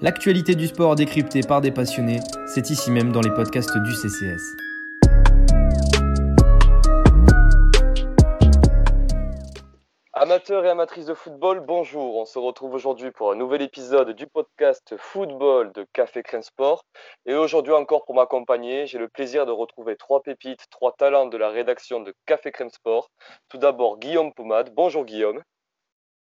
[0.00, 4.54] L'actualité du sport décryptée par des passionnés, c'est ici même dans les podcasts du CCS.
[10.24, 12.16] Amateurs et amatrices de football, bonjour.
[12.16, 16.84] On se retrouve aujourd'hui pour un nouvel épisode du podcast Football de Café Crème Sport.
[17.26, 21.36] Et aujourd'hui encore pour m'accompagner, j'ai le plaisir de retrouver trois pépites, trois talents de
[21.36, 23.10] la rédaction de Café Crème Sport.
[23.48, 24.72] Tout d'abord Guillaume Pomade.
[24.74, 25.42] Bonjour Guillaume.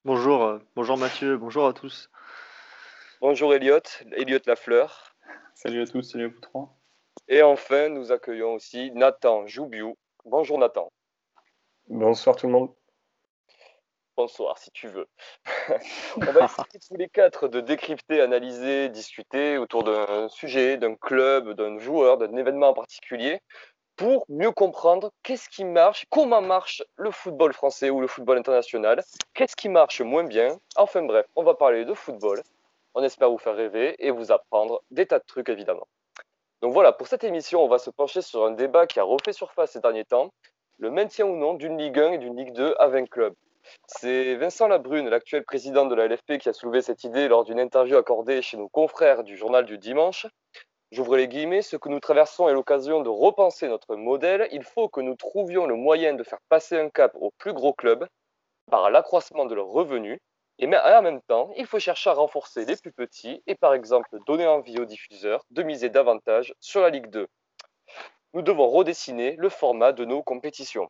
[0.06, 2.11] Bonjour, euh, bonjour Mathieu, bonjour à tous.
[3.22, 3.84] Bonjour Elliot,
[4.14, 5.16] Elliot Lafleur.
[5.54, 6.76] Salut à tous, salut à vous trois.
[7.28, 9.96] Et enfin, nous accueillons aussi Nathan Joubiou.
[10.26, 10.92] Bonjour Nathan.
[11.88, 12.74] Bonsoir tout le monde.
[14.18, 15.08] Bonsoir si tu veux.
[16.18, 21.52] On va essayer tous les quatre de décrypter, analyser, discuter autour d'un sujet, d'un club,
[21.52, 23.40] d'un joueur, d'un événement en particulier
[23.98, 29.04] pour mieux comprendre qu'est-ce qui marche, comment marche le football français ou le football international,
[29.36, 30.60] qu'est-ce qui marche moins bien.
[30.76, 32.42] Enfin bref, on va parler de football.
[32.94, 35.88] On espère vous faire rêver et vous apprendre des tas de trucs évidemment.
[36.62, 39.34] Donc voilà, pour cette émission, on va se pencher sur un débat qui a refait
[39.34, 40.32] surface ces derniers temps,
[40.78, 43.34] le maintien ou non d'une Ligue 1 et d'une Ligue 2 à 20 clubs.
[43.88, 47.60] C'est Vincent Labrune, l'actuel président de la LFP, qui a soulevé cette idée lors d'une
[47.60, 50.28] interview accordée chez nos confrères du journal du dimanche.
[50.92, 54.50] J'ouvre les guillemets, ce que nous traversons est l'occasion de repenser notre modèle.
[54.52, 57.74] Il faut que nous trouvions le moyen de faire passer un cap aux plus gros
[57.74, 58.06] clubs
[58.70, 60.20] par l'accroissement de leurs revenus
[60.62, 64.16] et en même temps, il faut chercher à renforcer les plus petits et par exemple
[64.28, 67.28] donner envie aux diffuseurs de miser davantage sur la Ligue 2.
[68.34, 70.90] Nous devons redessiner le format de nos compétitions.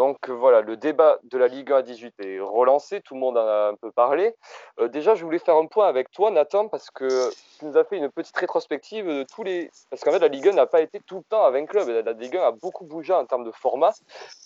[0.00, 3.36] Donc voilà, le débat de la Ligue 1 à 18 est relancé, tout le monde
[3.36, 4.34] en a un peu parlé.
[4.78, 7.84] Euh, déjà, je voulais faire un point avec toi, Nathan, parce que tu nous as
[7.84, 9.70] fait une petite rétrospective de tous les.
[9.90, 11.86] Parce qu'en fait, la Ligue 1 n'a pas été tout le temps à 20 clubs.
[11.86, 13.92] La Ligue 1 a beaucoup bougé en termes de format.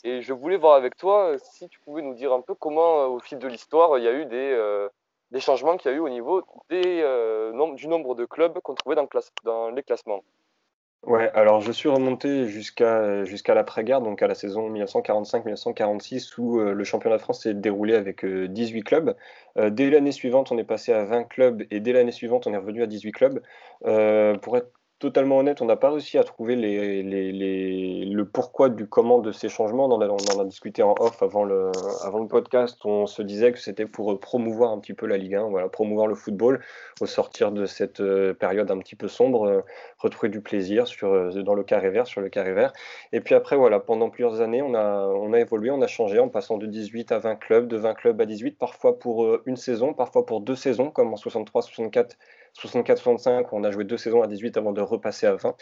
[0.02, 3.02] Et je voulais voir avec toi euh, si tu pouvais nous dire un peu comment,
[3.02, 6.00] euh, au fil de l'histoire, il y a eu des, changements qu'il y a eu
[6.00, 10.24] au niveau du nombre de clubs qu'on trouvait dans les classements.
[11.06, 16.72] Ouais, alors je suis remonté jusqu'à jusqu'à l'après-guerre, donc à la saison 1945-1946, où euh,
[16.72, 19.16] le championnat de France s'est déroulé avec 18 euh, clubs.
[19.58, 22.54] Euh, dès l'année suivante, on est passé à 20 clubs, et dès l'année suivante, on
[22.54, 23.42] est revenu à 18 clubs.
[24.40, 29.32] pour être totalement honnête, on n'a pas réussi à trouver le pourquoi du comment de
[29.32, 29.86] ces changements.
[29.86, 31.70] On en, a, discuté en off avant le,
[32.28, 32.78] podcast.
[32.84, 36.06] On se disait que c'était pour promouvoir un petit peu la Ligue 1, voilà, promouvoir
[36.06, 36.60] le football
[37.00, 39.60] au sortir de cette euh, période un petit peu sombre, euh,
[39.98, 42.72] retrouver du plaisir sur, euh, dans le carré vert, sur le carré vert.
[43.12, 46.56] Et puis après, voilà, pendant plusieurs années, on a évolué, on a changé en passant
[46.56, 50.24] de 18 à 20 clubs, de 20 clubs à 18, parfois pour une saison, parfois
[50.24, 52.12] pour deux saisons, comme en 63-64
[52.58, 55.56] 64-65, on a joué deux saisons à 18 avant de repasser à 20.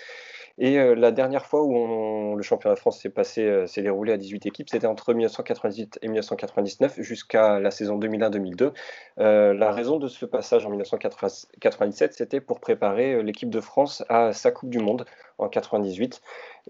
[0.58, 4.12] Et euh, la dernière fois où le championnat de France s'est passé, euh, s'est déroulé
[4.12, 8.72] à 18 équipes, c'était entre 1998 et 1999 jusqu'à la saison 2001-2002.
[9.18, 14.32] Euh, la raison de ce passage en 1997, c'était pour préparer l'équipe de France à
[14.32, 15.06] sa Coupe du Monde
[15.42, 16.20] en 98.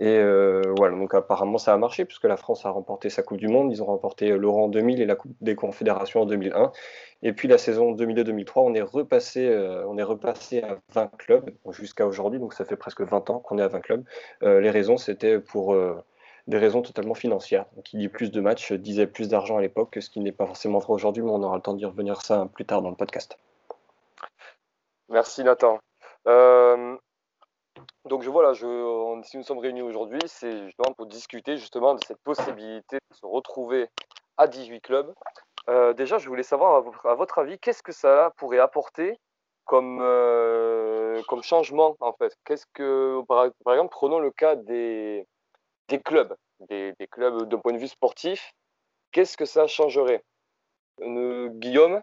[0.00, 0.22] Et
[0.78, 3.70] voilà, donc apparemment ça a marché puisque la France a remporté sa Coupe du Monde.
[3.70, 6.72] Ils ont remporté l'Euro en 2000 et la Coupe des Confédérations en 2001.
[7.24, 9.54] Et puis la saison 2002-2003, on est repassé,
[9.86, 12.40] on est repassé à 20 clubs jusqu'à aujourd'hui.
[12.40, 14.04] Donc ça fait presque 20 ans qu'on est à 20 clubs.
[14.42, 15.94] Euh, les raisons, c'était pour euh,
[16.46, 17.66] des raisons totalement financières.
[17.84, 20.78] Qui dit plus de matchs disait plus d'argent à l'époque, ce qui n'est pas forcément
[20.78, 23.38] vrai aujourd'hui, mais on aura le temps d'y revenir ça plus tard dans le podcast.
[25.08, 25.78] Merci Nathan.
[26.26, 26.96] Euh,
[28.08, 32.04] donc je voilà, je, si nous sommes réunis aujourd'hui, c'est justement pour discuter justement de
[32.04, 33.88] cette possibilité de se retrouver
[34.36, 35.12] à 18 clubs.
[35.96, 39.18] déjà, je voulais savoir à votre avis, qu'est-ce que ça pourrait apporter
[39.64, 42.36] comme, euh, comme changement en fait?
[42.44, 45.26] Qu'est-ce que, par, exemple, prenons le cas des,
[46.04, 48.52] clubs, des, des clubs d'un point de vue sportif,
[49.12, 50.24] qu'est-ce que ça changerait?
[51.00, 52.00] Euh, Guillaume,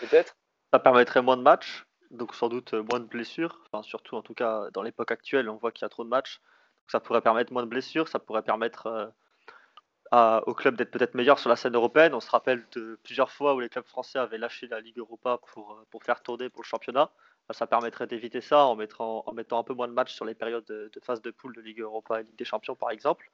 [0.00, 0.36] peut-être?
[0.72, 4.34] Ça permettrait moins de matchs, donc sans doute moins de blessures, enfin, surtout en tout
[4.34, 6.40] cas dans l'époque actuelle, on voit qu'il y a trop de matchs,
[6.80, 11.14] donc ça pourrait permettre moins de blessures, ça pourrait permettre euh, au club d'être peut-être
[11.14, 12.14] meilleur sur la scène européenne.
[12.14, 15.38] On se rappelle de plusieurs fois où les clubs français avaient lâché la Ligue Europa
[15.52, 17.10] pour, euh, pour faire tourner pour le championnat.
[17.50, 20.34] Ça permettrait d'éviter ça en mettant, en mettant un peu moins de matchs sur les
[20.34, 23.30] périodes de, phase de poule de Ligue Europa et Ligue des Champions, par exemple.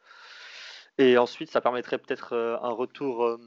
[0.99, 3.39] Et ensuite, ça permettrait peut-être euh, un retour, euh,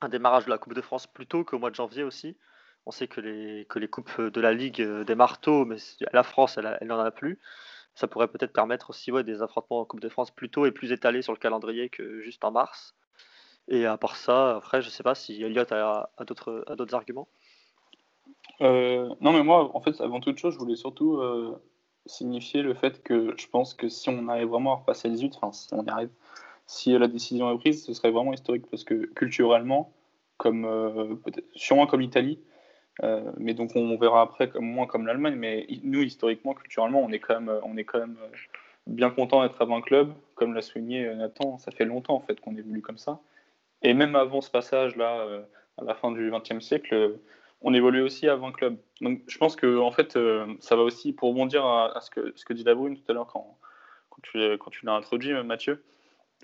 [0.00, 2.38] un démarrage de la Coupe de France plus tôt qu'au mois de janvier aussi.
[2.86, 5.76] On sait que les, que les coupes de la Ligue des marteaux, mais
[6.12, 7.38] la France, elle n'en a plus
[7.94, 10.72] ça pourrait peut-être permettre aussi ouais, des affrontements en Coupe de France plus tôt et
[10.72, 12.94] plus étalés sur le calendrier que juste en mars.
[13.68, 17.28] Et à part ça, après, je sais pas si Elliot a, a d'autres arguments.
[18.60, 21.56] Euh, non, mais moi, en fait, avant toute chose, je voulais surtout euh,
[22.06, 25.34] signifier le fait que je pense que si on arrive vraiment à repasser à 18,
[25.36, 26.10] enfin, si on arrive,
[26.66, 29.92] si la décision est prise, ce serait vraiment historique parce que culturellement,
[30.38, 31.14] comme euh,
[31.54, 32.40] sûrement comme l'Italie,
[33.38, 35.36] mais donc on verra après moins comme l'Allemagne.
[35.36, 38.16] Mais nous historiquement, culturellement, on est quand même, on est quand même
[38.86, 40.12] bien content d'être avant un club.
[40.34, 43.20] Comme l'a souligné Nathan, ça fait longtemps en fait qu'on évolue comme ça.
[43.82, 45.26] Et même avant ce passage là,
[45.78, 47.18] à la fin du XXe siècle,
[47.62, 48.76] on évolue aussi avant un club.
[49.00, 50.18] Donc je pense que en fait,
[50.60, 52.10] ça va aussi pour rebondir à, ce
[52.44, 53.58] que dit Labrune tout à l'heure quand
[54.58, 55.82] quand tu l'as introduit, Mathieu.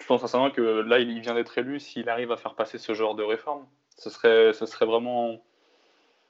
[0.01, 1.81] Je pense sincèrement que là, il vient d'être élu.
[1.81, 3.67] S'il arrive à faire passer ce genre de réforme,
[3.97, 5.43] ce serait, ce serait, vraiment,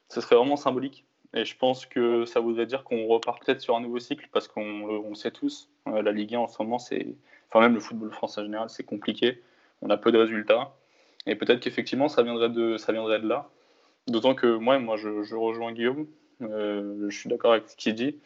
[0.09, 1.05] ce serait vraiment symbolique.
[1.35, 4.49] Et je pense que ça voudrait dire qu'on repart peut-être sur un nouveau cycle parce
[4.49, 7.15] qu'on on le sait tous, euh, la Ligue 1 en ce moment, c'est,
[7.49, 9.43] enfin même le football français en général, c'est compliqué.
[9.83, 10.75] On a peu de résultats.
[11.27, 13.51] Et peut-être qu'effectivement, ça viendrait de, ça viendrait de là.
[14.07, 16.07] D'autant que moi, moi je, rejoins Guillaume.
[16.41, 18.19] Euh, je suis d'accord avec ce qu'il dit.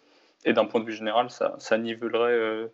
[0.44, 2.68] Et d'un point de vue général, ça, ça nivelerait euh,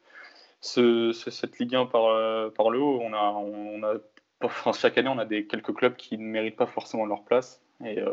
[0.61, 3.01] ce, cette Ligue 1 par, euh, par le haut.
[3.03, 3.95] On a,
[4.43, 7.61] enfin, chaque année, on a des, quelques clubs qui ne méritent pas forcément leur place.
[7.85, 8.13] Et, euh,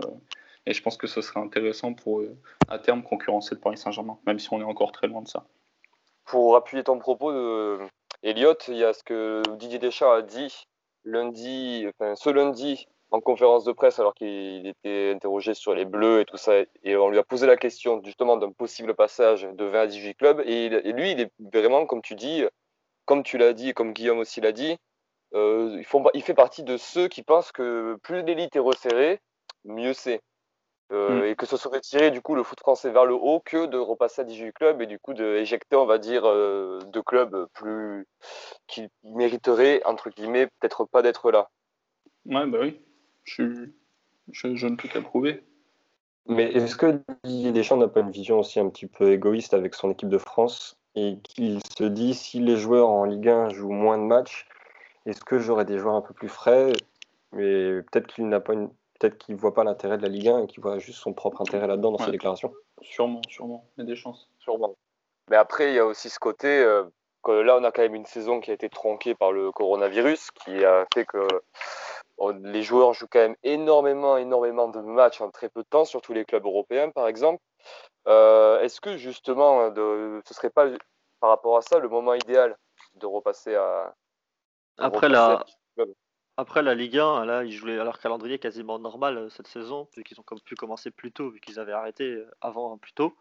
[0.66, 2.24] et je pense que ce serait intéressant pour,
[2.68, 5.46] à terme, concurrencer le Paris Saint-Germain, même si on est encore très loin de ça.
[6.26, 7.32] Pour appuyer ton propos,
[8.24, 10.68] Elliot, il y a ce que Didier Deschamps a dit
[11.04, 16.22] lundi, enfin, ce lundi en conférence de presse alors qu'il était interrogé sur les Bleus
[16.22, 16.54] et tout ça,
[16.84, 20.16] et on lui a posé la question justement d'un possible passage de 20 à 18
[20.16, 22.44] clubs, et, lui, il est vraiment, comme tu dis,
[23.06, 24.78] comme tu l'as dit, comme Guillaume aussi l'a dit,
[25.34, 25.82] euh,
[26.14, 29.20] il, fait partie de ceux qui pensent que plus l'élite est resserrée,
[29.64, 30.22] mieux c'est.
[30.92, 31.26] Euh, mm.
[31.26, 33.78] Et que ce serait tirer du coup le foot français vers le haut que de
[33.78, 38.06] repasser à 18 clubs et du coup d'éjecter, on va dire, euh, deux clubs plus
[38.68, 41.50] qui mériteraient, entre guillemets, peut-être pas d'être là.
[42.26, 42.80] Ouais, bah oui
[43.26, 43.68] je,
[44.32, 45.44] je, ne peux qu'approuver.
[46.28, 49.76] Mais est-ce que Didier Deschamps n'a pas une vision aussi un petit peu égoïste avec
[49.76, 53.72] son équipe de France et qu'il se dit si les joueurs en Ligue 1 jouent
[53.72, 54.48] moins de matchs,
[55.06, 56.74] est-ce que j'aurais des joueurs un peu plus frais?
[57.32, 58.70] Mais peut-être qu'il n'a pas une...
[59.06, 61.42] peut-être qu'il voit pas l'intérêt de la Ligue 1 et qu'il voit juste son propre
[61.42, 62.54] intérêt là-dedans dans ses déclarations.
[62.82, 63.66] Sûrement, sûrement.
[63.78, 64.30] Il y a des chances.
[64.40, 64.76] Sûrement.
[65.30, 66.84] Mais après, il y a aussi ce côté euh,
[67.24, 70.32] que là, on a quand même une saison qui a été tronquée par le coronavirus,
[70.32, 71.28] qui a fait que
[72.44, 76.14] les joueurs jouent quand même énormément, énormément de matchs en très peu de temps, surtout
[76.14, 77.42] les clubs européens, par exemple.
[78.08, 80.68] Euh, est-ce que justement, de, ce serait pas
[81.20, 82.56] par rapport à ça le moment idéal
[82.96, 83.94] de repasser à.
[84.78, 85.44] Après la.
[86.38, 89.88] Après la Ligue 1, là, ils jouaient à leur calendrier quasiment normal euh, cette saison,
[89.96, 93.16] vu qu'ils ont pu commencer plus tôt, vu qu'ils avaient arrêté euh, avant plus tôt.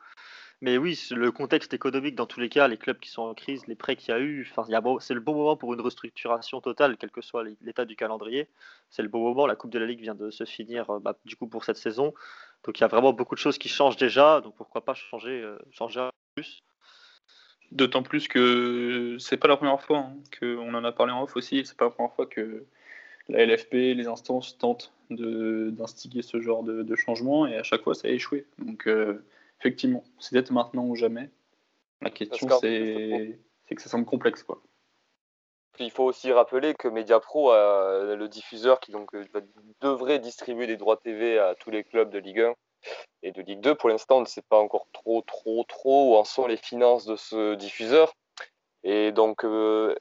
[0.60, 3.68] Mais oui, le contexte économique, dans tous les cas, les clubs qui sont en crise,
[3.68, 4.52] les prêts qu'il y a eu,
[4.98, 8.48] c'est le bon moment pour une restructuration totale, quel que soit l'état du calendrier.
[8.90, 9.46] C'est le bon moment.
[9.46, 11.76] La Coupe de la Ligue vient de se finir euh, bah, du coup pour cette
[11.76, 12.14] saison.
[12.64, 14.40] Donc il y a vraiment beaucoup de choses qui changent déjà.
[14.40, 16.62] Donc pourquoi pas changer, changer un peu plus
[17.70, 21.36] D'autant plus que c'est pas la première fois hein, qu'on en a parlé en off
[21.36, 21.64] aussi.
[21.64, 22.66] C'est pas la première fois que
[23.28, 28.08] la LFP, les instances tentent d'instiguer ce genre de, changement et à chaque fois ça
[28.08, 28.46] a échoué.
[28.58, 29.24] Donc euh,
[29.64, 31.30] Effectivement, c'est peut-être maintenant ou jamais.
[32.02, 33.38] La question, c'est
[33.74, 34.42] que ça semble complexe.
[34.42, 34.60] Quoi.
[35.78, 39.24] Il faut aussi rappeler que Mediapro, le diffuseur qui donc, euh,
[39.80, 42.54] devrait distribuer des droits TV à tous les clubs de Ligue 1
[43.22, 46.16] et de Ligue 2, pour l'instant, on ne sait pas encore trop, trop, trop où
[46.16, 48.14] en sont les finances de ce diffuseur.
[48.82, 49.94] Et donc, euh,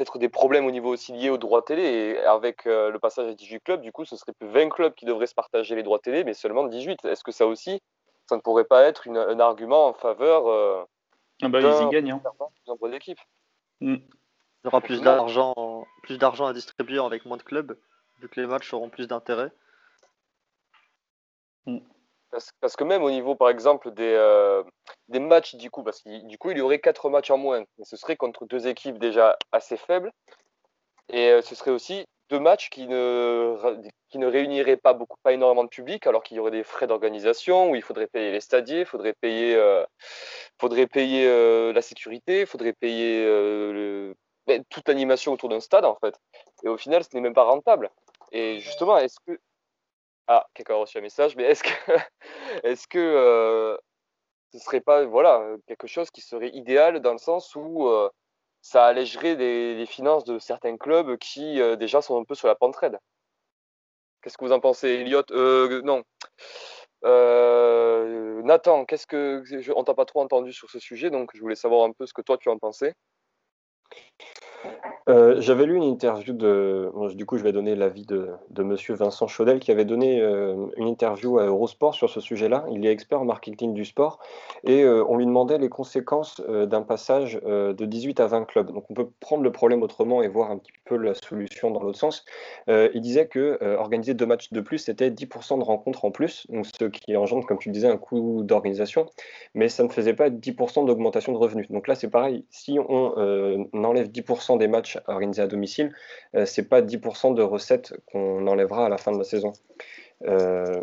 [0.00, 1.82] peut-être des problèmes au niveau aussi liés aux droits télé.
[1.82, 4.94] Et avec euh, le passage à 18 clubs, du coup, ce serait plus 20 clubs
[4.94, 7.04] qui devraient se partager les droits télé, mais seulement 18.
[7.04, 7.82] Est-ce que ça aussi,
[8.26, 10.82] ça ne pourrait pas être un argument en faveur euh,
[11.42, 12.12] ah bah, ils y gagnent.
[12.12, 12.22] Hein.
[12.66, 13.20] nombre d'équipes?
[13.80, 13.96] Mm.
[13.96, 17.78] Il y aura plus d'argent, plus d'argent à distribuer avec moins de clubs,
[18.20, 19.52] vu que les matchs auront plus d'intérêt.
[21.66, 21.78] Mm.
[22.30, 24.62] Parce, que même au niveau, par exemple, des, euh,
[25.08, 27.62] matchs, du coup, parce que du coup, il y aurait quatre matchs en moins.
[27.78, 30.12] Et ce serait contre deux équipes déjà assez faibles.
[31.12, 33.56] Et euh, ce serait aussi deux matchs qui ne,
[34.08, 36.86] qui ne réuniraient pas, beaucoup, pas énormément de public, alors qu'il y aurait des frais
[36.86, 39.84] d'organisation, où il faudrait payer les stadiers, il faudrait payer, euh,
[40.60, 43.24] faudrait payer la sécurité, il faudrait payer
[44.46, 46.14] ben, toute l'animation autour d'un stade, en fait.
[46.62, 47.90] Et au final, ce n'est même pas rentable.
[48.32, 49.38] Et justement, est-ce que.
[50.32, 51.70] Ah, quelqu'un a reçu un message, mais est-ce que,
[52.90, 53.78] que
[54.52, 57.90] ce serait pas voilà, quelque chose qui serait idéal dans le sens où
[58.62, 62.54] ça allégerait les, finances de certains clubs qui euh, déjà sont un peu sur la
[62.54, 62.98] pente raide.
[64.22, 66.04] Qu'est-ce que vous en pensez, Elliot euh, Non.
[67.04, 69.42] Euh, Nathan, qu'est-ce que
[69.74, 72.12] on t'a pas trop entendu sur ce sujet, donc je voulais savoir un peu ce
[72.12, 72.94] que toi tu en pensais.
[75.10, 76.88] Euh, j'avais lu une interview de.
[77.14, 80.66] Du coup, je vais donner l'avis de, de monsieur Vincent Chaudel qui avait donné euh,
[80.76, 82.64] une interview à Eurosport sur ce sujet-là.
[82.70, 84.20] Il est expert en marketing du sport
[84.62, 88.72] et euh, on lui demandait les conséquences d'un passage de 18 à 20 clubs.
[88.72, 91.82] Donc, on peut prendre le problème autrement et voir un petit peu la solution dans
[91.82, 92.24] l'autre sens.
[92.68, 96.66] il disait que organiser deux matchs de plus, c'était 10% de rencontres en plus, donc
[96.66, 99.06] ce qui engendre, comme tu disais, un coût d'organisation,
[99.54, 101.68] mais ça ne faisait pas 10% d'augmentation de revenus.
[101.70, 102.44] Donc là, c'est pareil.
[102.50, 105.92] Si on enlève 10% des matchs organisé à domicile,
[106.34, 109.52] euh, c'est pas 10% de recettes qu'on enlèvera à la fin de la saison.
[110.26, 110.80] Euh,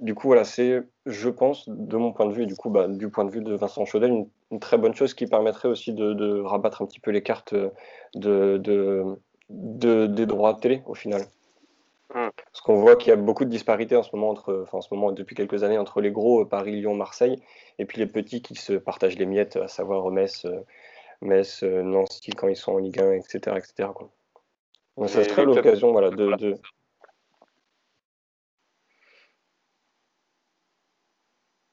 [0.00, 2.88] du coup, voilà, c'est, je pense, de mon point de vue, et du coup, bah,
[2.88, 6.40] du point de vue de Vincent Chaudel, une, très bonne chose qui permettrait aussi de,
[6.40, 7.54] rabattre un petit peu les cartes
[8.14, 9.16] de, de,
[10.06, 11.22] des droits de télé au final.
[12.14, 12.28] Hmm.
[12.36, 14.80] Parce qu'on voit qu'il y a beaucoup de disparités en ce moment entre, enfin en
[14.82, 17.40] ce moment depuis quelques années entre les gros Paris, Lyon, Marseille,
[17.78, 20.46] et puis les petits qui se partagent les miettes, à savoir Metz,
[21.22, 23.56] Metz, euh, Nancy quand ils sont en Ligue 1, etc.
[23.56, 23.88] etc.
[23.94, 24.10] Quoi.
[24.96, 26.54] Donc ça serait l'occasion voilà, de, de...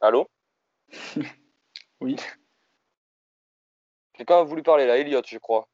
[0.02, 0.28] Allô?
[2.02, 2.16] Oui.
[4.14, 5.68] Quelqu'un a voulu parler là, Elliot, je crois.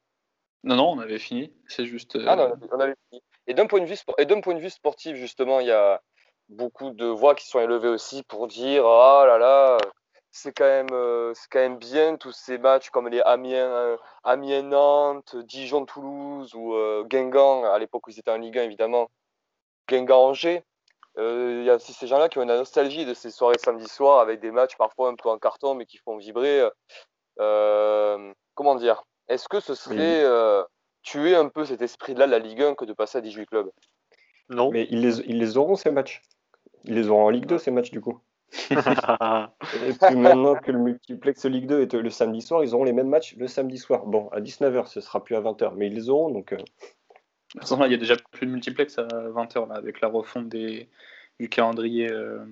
[0.64, 1.52] Non, non, on avait fini.
[1.68, 2.18] C'est juste.
[2.26, 3.22] Ah non, on avait fini.
[3.46, 6.02] Et d'un point, de vue et d'un point de vue sportif, justement, il y a
[6.48, 9.78] beaucoup de voix qui sont élevées aussi pour dire Ah là là,
[10.36, 13.96] c'est quand même euh, c'est quand même bien tous ces matchs comme les Amiens euh,
[14.22, 17.64] Amiens Nantes Dijon Toulouse ou euh, Guingamp.
[17.64, 19.08] À l'époque où ils étaient en Ligue 1 évidemment.
[19.88, 20.62] Guingamp Angers
[21.18, 24.20] il y a aussi ces gens-là qui ont la nostalgie de ces soirées samedi soir
[24.20, 26.68] avec des matchs parfois un peu en carton mais qui font vibrer
[27.38, 30.24] comment dire est-ce que ce serait
[31.02, 33.70] tuer un peu cet esprit-là de la Ligue 1 que de passer à 18 clubs?
[34.50, 34.70] Non.
[34.70, 36.20] Mais ils les, ils les auront ces matchs.
[36.84, 38.20] Ils les auront en Ligue 2 ces matchs du coup
[38.70, 42.92] et puis maintenant que le multiplex Ligue 2 est le samedi soir, ils auront les
[42.92, 44.06] mêmes matchs le samedi soir.
[44.06, 46.52] Bon, à 19h, ce sera plus à 20h, mais ils les auront donc.
[46.52, 46.56] Euh.
[46.56, 50.08] De toute façon, il y a déjà plus de multiplex à 20h là, avec la
[50.08, 50.88] refonte des,
[51.38, 52.44] du calendrier euh,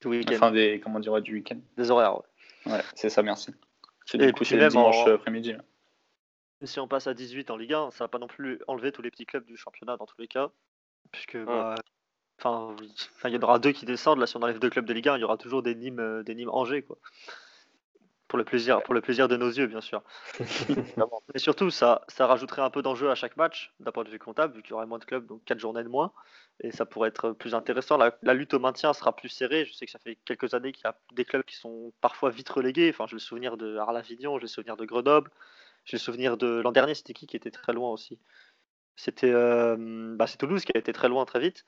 [0.00, 0.34] du week-end.
[0.34, 1.58] Enfin, des, comment dire, du week-end.
[1.76, 2.72] Des horaires, ouais.
[2.72, 3.54] Ouais, c'est ça, merci.
[4.04, 5.54] C'est du coup, c'est le dimanche après-midi.
[6.62, 9.00] Si on passe à 18 en Ligue 1, ça va pas non plus enlever tous
[9.00, 10.50] les petits clubs du championnat dans tous les cas.
[11.10, 11.74] Puisque bah,
[12.40, 12.74] Enfin,
[13.28, 14.18] il y en aura deux qui descendent.
[14.18, 16.00] Là, si on enlève deux clubs de Ligue 1, il y aura toujours des Nîmes,
[16.00, 16.96] euh, des Nîmes Angers, quoi.
[18.28, 20.04] Pour le plaisir, pour le plaisir de nos yeux, bien sûr.
[21.34, 24.20] Et surtout, ça, ça rajouterait un peu d'enjeu à chaque match, d'un point de vue
[24.20, 26.12] comptable, vu qu'il y aurait moins de clubs, donc quatre journées de moins.
[26.60, 27.96] Et ça pourrait être plus intéressant.
[27.96, 29.64] La, lutte au maintien sera plus serrée.
[29.64, 32.30] Je sais que ça fait quelques années qu'il y a des clubs qui sont parfois
[32.30, 32.90] vite relégués.
[32.94, 35.32] Enfin, j'ai le souvenir de Arlavignon, j'ai le souvenir de Grenoble,
[35.84, 38.18] j'ai le souvenir de l'an dernier, c'était qui qui était très loin aussi?
[39.00, 41.64] C'était euh, bah, Toulouse qui a été très loin très vite.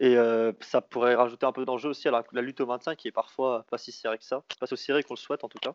[0.00, 3.08] Et euh, ça pourrait rajouter un peu d'enjeu aussi à la, lutte au maintien qui
[3.08, 4.44] est parfois pas si serrée que ça.
[4.60, 5.74] Pas aussi serrée qu'on le souhaite en tout cas.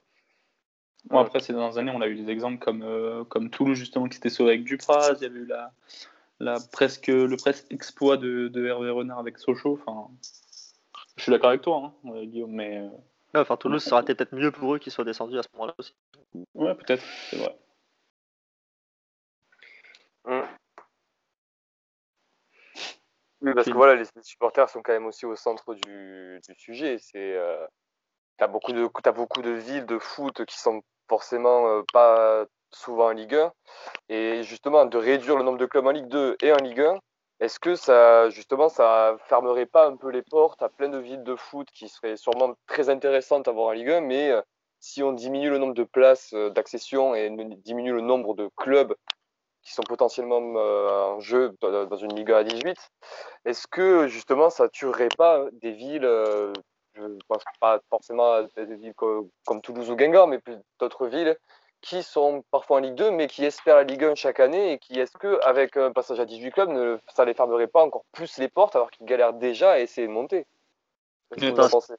[1.10, 4.08] Bon, après, ces dernières années, on a eu des exemples comme, euh, comme Toulouse justement
[4.08, 5.16] qui s'était sauvé avec Dupraz.
[5.18, 5.74] Il y avait eu la,
[6.40, 9.74] la presque, le presque exploit de, de Hervé Renard avec Sochaux.
[9.74, 10.08] Enfin,
[11.18, 12.90] je suis d'accord avec toi, hein, Guillaume, mais.
[13.36, 15.76] enfin, Toulouse, ça aurait été peut-être mieux pour eux qu'ils soient descendus à ce moment-là
[15.78, 15.94] aussi.
[16.54, 17.58] Ouais, peut-être, c'est vrai.
[20.26, 20.48] Hum.
[23.44, 26.98] Oui, parce que voilà, les, supporters sont quand même aussi au centre du, sujet.
[26.98, 27.66] C'est, euh,
[28.38, 33.08] t'as beaucoup de, as beaucoup de villes de foot qui sont forcément euh, pas souvent
[33.08, 33.52] en Ligue 1,
[34.10, 37.00] et justement de réduire le nombre de clubs en Ligue 2 et en Ligue 1.
[37.42, 41.24] Est-ce que ça, justement, ça fermerait pas un peu les portes à plein de villes
[41.24, 44.42] de foot qui seraient sûrement très intéressantes à voir en Ligue 1, mais euh,
[44.80, 48.96] si on diminue le nombre de places d'accession et diminue le nombre de clubs
[49.64, 52.76] qui sont potentiellement euh, en jeu dans une Liga à 18.
[53.46, 56.52] Est-ce que justement ça tuerait pas des villes, euh,
[56.96, 60.40] je pense pas forcément à des villes comme, Toulouse ou Guingamp, mais
[60.80, 61.38] d'autres villes
[61.82, 64.80] qui sont parfois en Ligue 2, mais qui espèrent la Ligue 1 chaque année et
[64.80, 68.38] qui, est-ce qu'avec un passage à 18 clubs, ne, ça les fermerait pas encore plus
[68.38, 70.46] les portes alors qu'ils galèrent déjà à essayer de monter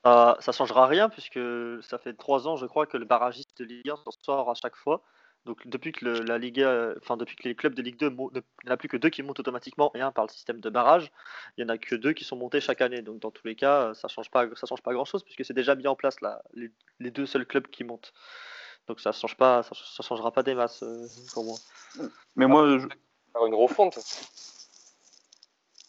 [0.04, 1.40] ça, ça, changera rien puisque
[1.83, 4.76] ça fait trois ans, je crois, que le barragiste de Ligue 1 sort à chaque
[4.76, 5.02] fois.
[5.46, 8.70] Donc depuis que la Liga, enfin depuis que les clubs de Ligue 2, il n'y
[8.70, 11.12] en a plus que deux qui montent automatiquement et un par le système de barrage.
[11.56, 13.02] Il n'y en a que deux qui sont montés chaque année.
[13.02, 15.52] Donc dans tous les cas, ça change pas, ça change pas grand chose puisque c'est
[15.52, 18.14] déjà mis en place là, les, deux seuls clubs qui montent.
[18.88, 21.56] Donc ça change pas, ça, changera pas des masses euh, pour moi.
[22.36, 22.86] Mais moi, je...
[23.46, 23.98] une refonte.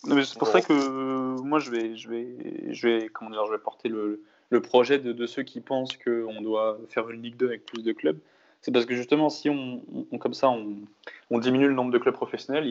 [0.04, 3.58] c'est pour ça que moi je vais, je vais, je vais, comment dire, je vais
[3.58, 7.48] porter le, le projet de, de, ceux qui pensent qu'on doit faire une Ligue 2
[7.48, 8.20] avec plus de clubs
[8.66, 9.84] c'est parce que justement, si on,
[10.18, 12.68] comme ça, on, diminue le nombre de clubs professionnels,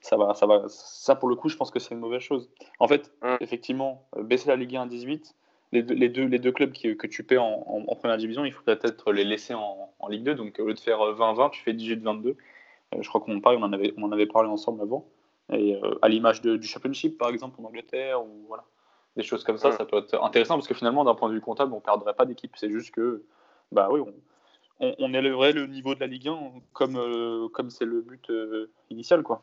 [0.00, 0.62] ça va, ça va.
[0.68, 2.48] Ça, pour le coup, je pense que c'est une mauvaise chose.
[2.78, 5.34] En fait, effectivement, euh, baisser la Ligue 1 à 18,
[5.72, 8.62] les deux, les deux, les deux clubs que tu paies en, première division, il faut
[8.62, 10.36] peut-être les laisser en, Ligue 2.
[10.36, 12.36] Donc, au lieu de faire 20-20, tu fais 18-22.
[13.00, 15.08] je crois qu'on on en avait, on en avait parlé ensemble avant.
[15.52, 18.62] Et à l'image du Championship, par exemple, en Angleterre, ou voilà,
[19.16, 21.40] des choses comme ça, ça peut être intéressant parce que finalement, d'un point de vue
[21.40, 22.52] comptable, on ne perdrait pas d'équipe.
[22.54, 23.24] C'est juste que,
[23.72, 24.14] bah oui, on,
[24.80, 26.38] on, élèverait le niveau de la Ligue 1
[26.72, 28.30] comme comme c'est le but
[28.90, 29.42] initial, quoi.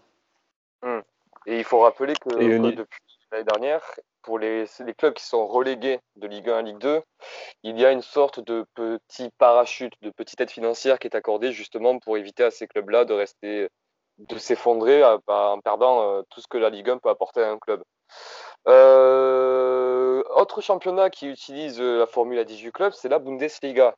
[0.83, 0.99] Mmh.
[1.45, 3.81] Et il faut rappeler que depuis l'année dernière,
[4.21, 7.01] pour les, les, clubs qui sont relégués de Ligue 1 à Ligue 2,
[7.63, 11.51] il y a une sorte de petit parachute, de petite aide financière qui est accordée
[11.51, 13.69] justement pour éviter à ces clubs-là de rester,
[14.17, 17.57] de s'effondrer en perdant euh, tout ce que la Ligue 1 peut apporter à un
[17.57, 17.83] club.
[18.67, 23.95] Euh, autre championnat qui utilise euh, la formule à 18 clubs, c'est la Bundesliga.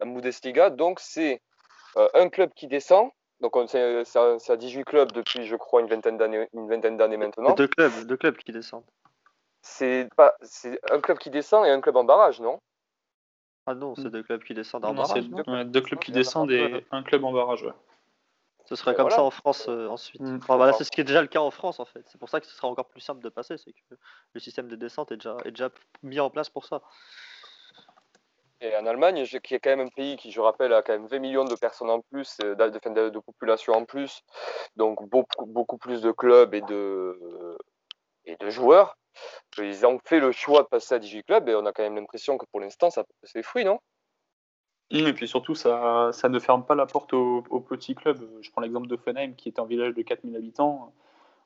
[0.00, 1.40] La Bundesliga, donc, c'est
[1.96, 3.10] un club qui descend.
[3.40, 7.54] Donc, c'est à 18 clubs depuis, je crois, une vingtaine d'années maintenant.
[7.54, 8.84] Deux clubs, deux clubs qui descendent
[9.64, 12.60] c'est pas c'est un club qui descend et un club en barrage, non?
[13.66, 15.24] Ah non, c'est deux clubs qui descendent en barrage.
[15.24, 17.66] deux, clubs qui descendent et un club en barrage,
[18.66, 20.20] Ce serait comme ça en France euh, ensuite.
[20.20, 20.40] Mm.
[20.76, 22.04] c'est ce qui est déjà le cas en France en fait.
[22.08, 23.94] C'est pour ça que ce sera encore plus simple de passer, c'est que
[24.34, 25.70] le système de descente est déjà, est déjà
[26.02, 26.82] mis en place pour ça.
[28.64, 31.06] Et en Allemagne, qui est quand même un pays qui, je rappelle, a quand même
[31.06, 34.22] 20 millions de personnes en plus, euh, de, population en plus,
[34.76, 37.18] donc beaucoup, plus de clubs et de,
[38.48, 38.96] joueurs.
[39.58, 41.96] Ils ont fait le choix de passer à 18 clubs et on a quand même
[41.96, 43.80] l'impression que pour l'instant, ça c'est fruits, non?
[44.90, 48.26] Et puis surtout, ça, ne ferme pas la porte aux, petits clubs.
[48.40, 50.92] Je prends l'exemple de Fenheim, qui est un village de 4000 habitants.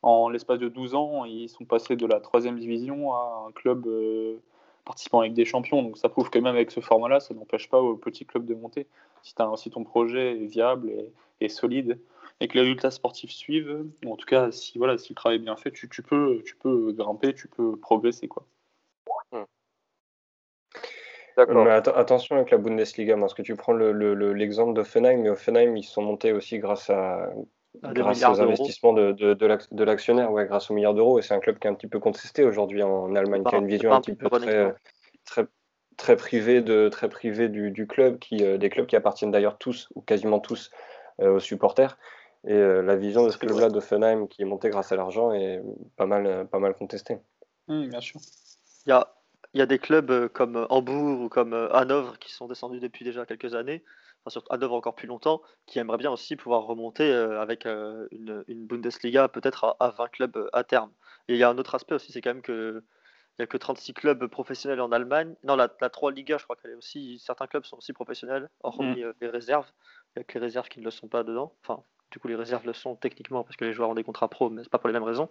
[0.02, 3.86] En l'espace de 12 ans, ils sont passés de la troisième division à un club
[3.88, 4.40] euh,
[4.88, 5.82] participant avec des champions.
[5.82, 8.54] Donc ça prouve que même avec ce format-là, ça n'empêche pas aux petits clubs de
[8.54, 8.86] monter.
[9.22, 10.92] Si, si ton projet est viable
[11.40, 12.00] et solide,
[12.40, 15.36] et que les résultats sportifs suivent, ou en tout cas, si, voilà, si le travail
[15.36, 18.28] est bien fait, tu, tu, peux, tu peux grimper, tu peux progresser.
[18.28, 18.46] Quoi.
[19.32, 19.44] Hmm.
[21.36, 25.84] Mais attention avec la Bundesliga, parce que tu prends l'exemple le, d'Offenheim, mais Offenheim, ils
[25.84, 27.30] sont montés aussi grâce, à,
[27.82, 31.40] grâce aux investissements de, de, de l'actionnaire, ouais, grâce aux milliards d'euros, et c'est un
[31.40, 34.00] club qui est un petit peu contesté aujourd'hui en Allemagne, qui a une vision un
[34.00, 34.74] petit peu très,
[35.24, 35.46] très,
[35.96, 39.58] très privée, de, très privée du, du club, qui, euh, des clubs qui appartiennent d'ailleurs
[39.58, 40.70] tous, ou quasiment tous,
[41.20, 41.98] euh, aux supporters.
[42.46, 45.60] Et euh, la vision de ce club-là d'Offenheim qui est monté grâce à l'argent est
[45.96, 47.18] pas mal, pas mal contestée.
[47.66, 48.20] Mmh, bien sûr.
[48.86, 49.12] Il y a,
[49.54, 53.54] y a, des clubs comme Hambourg ou comme Hanovre qui sont descendus depuis déjà quelques
[53.54, 53.82] années,
[54.24, 58.66] enfin surtout Hanovre encore plus longtemps, qui aimeraient bien aussi pouvoir remonter avec une, une,
[58.66, 60.92] Bundesliga peut-être à, 20 clubs à terme.
[61.28, 62.82] Et il y a un autre aspect aussi, c'est quand même que
[63.38, 65.36] il n'y a que 36 clubs professionnels en Allemagne.
[65.44, 67.20] Non, la, la 3 Liga, je crois qu'elle est aussi.
[67.20, 69.12] Certains clubs sont aussi professionnels, hormis mmh.
[69.20, 69.70] les réserves.
[70.08, 71.54] Il n'y a que les réserves qui ne le sont pas dedans.
[71.62, 74.28] Enfin, du coup, les réserves le sont techniquement parce que les joueurs ont des contrats
[74.28, 75.28] pro, mais c'est pas pour les mêmes raisons.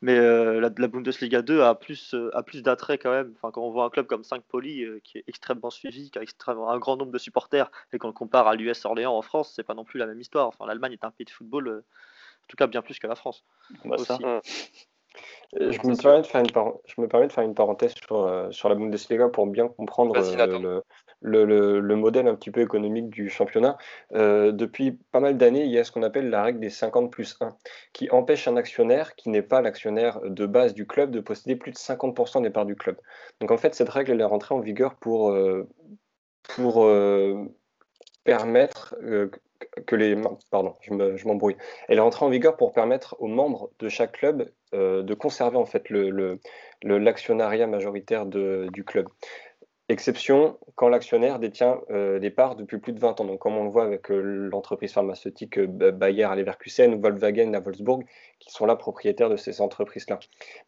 [0.00, 3.34] Mais euh, la, la, Bundesliga 2 a plus, euh, a plus d'attrait quand même.
[3.36, 6.18] Enfin, quand on voit un club comme 5 Poli euh, qui est extrêmement suivi, qui
[6.18, 9.22] a extrêmement, un grand nombre de supporters, et qu'on le compare à l'US Orléans en
[9.22, 10.48] France, c'est pas non plus la même histoire.
[10.48, 13.44] Enfin, l'Allemagne est un pays de football, en tout cas bien plus que la France.
[13.84, 14.12] Bah, aussi.
[15.52, 18.68] Je me, permets de faire une je me permets de faire une parenthèse sur, sur
[18.68, 20.82] la Bundesliga pour bien comprendre le,
[21.26, 23.76] le, le, modèle un petit peu économique du championnat.
[24.14, 27.10] Euh, depuis pas mal d'années, il y a ce qu'on appelle la règle des 50
[27.10, 27.56] plus 1,
[27.92, 31.72] qui empêche un actionnaire qui n'est pas l'actionnaire de base du club de posséder plus
[31.72, 32.96] de 50% des parts du club.
[33.40, 35.68] Donc en fait, cette règle elle est rentrée en vigueur pour, euh,
[36.54, 37.44] pour euh,
[38.24, 38.96] permettre
[39.86, 40.20] que les...
[40.50, 41.56] Pardon, je m'embrouille.
[41.88, 45.64] elle est rentrée en vigueur pour permettre aux membres de chaque club de conserver en
[45.64, 45.88] fait
[46.82, 49.08] l'actionnariat le, majoritaire de, du club.
[49.88, 53.24] Exception quand l'actionnaire détient euh, des parts depuis plus de 20 ans.
[53.24, 57.54] Donc, comme on le voit avec euh, l'entreprise pharmaceutique euh, Bayer à Leverkusen ou Volkswagen
[57.54, 58.02] à Wolfsburg,
[58.38, 60.18] qui sont là propriétaires de ces entreprises-là.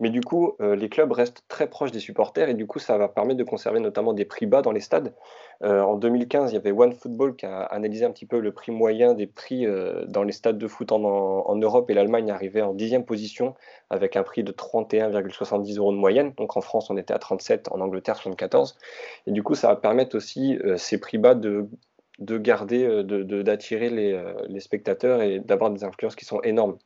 [0.01, 3.09] Mais du coup, les clubs restent très proches des supporters et du coup, ça va
[3.09, 5.15] permettre de conserver notamment des prix bas dans les stades.
[5.63, 9.15] en 2015, il y avait OneFootball qui a analysé un petit peu le prix moyen
[9.15, 9.67] des prix
[10.07, 13.55] dans les stades de foot en, Europe et l'Allemagne arrivait en dixième position
[13.91, 16.33] avec un prix de 31,70 euros de moyenne.
[16.37, 18.77] Donc en France, on était à 37, en Angleterre 74.
[19.27, 21.69] Et du coup, ça va permettre aussi euh, ces prix bas de,
[22.19, 23.03] de garder, euh,
[23.43, 26.77] d'attirer les, euh, les, spectateurs et d'avoir des influences qui sont énormes.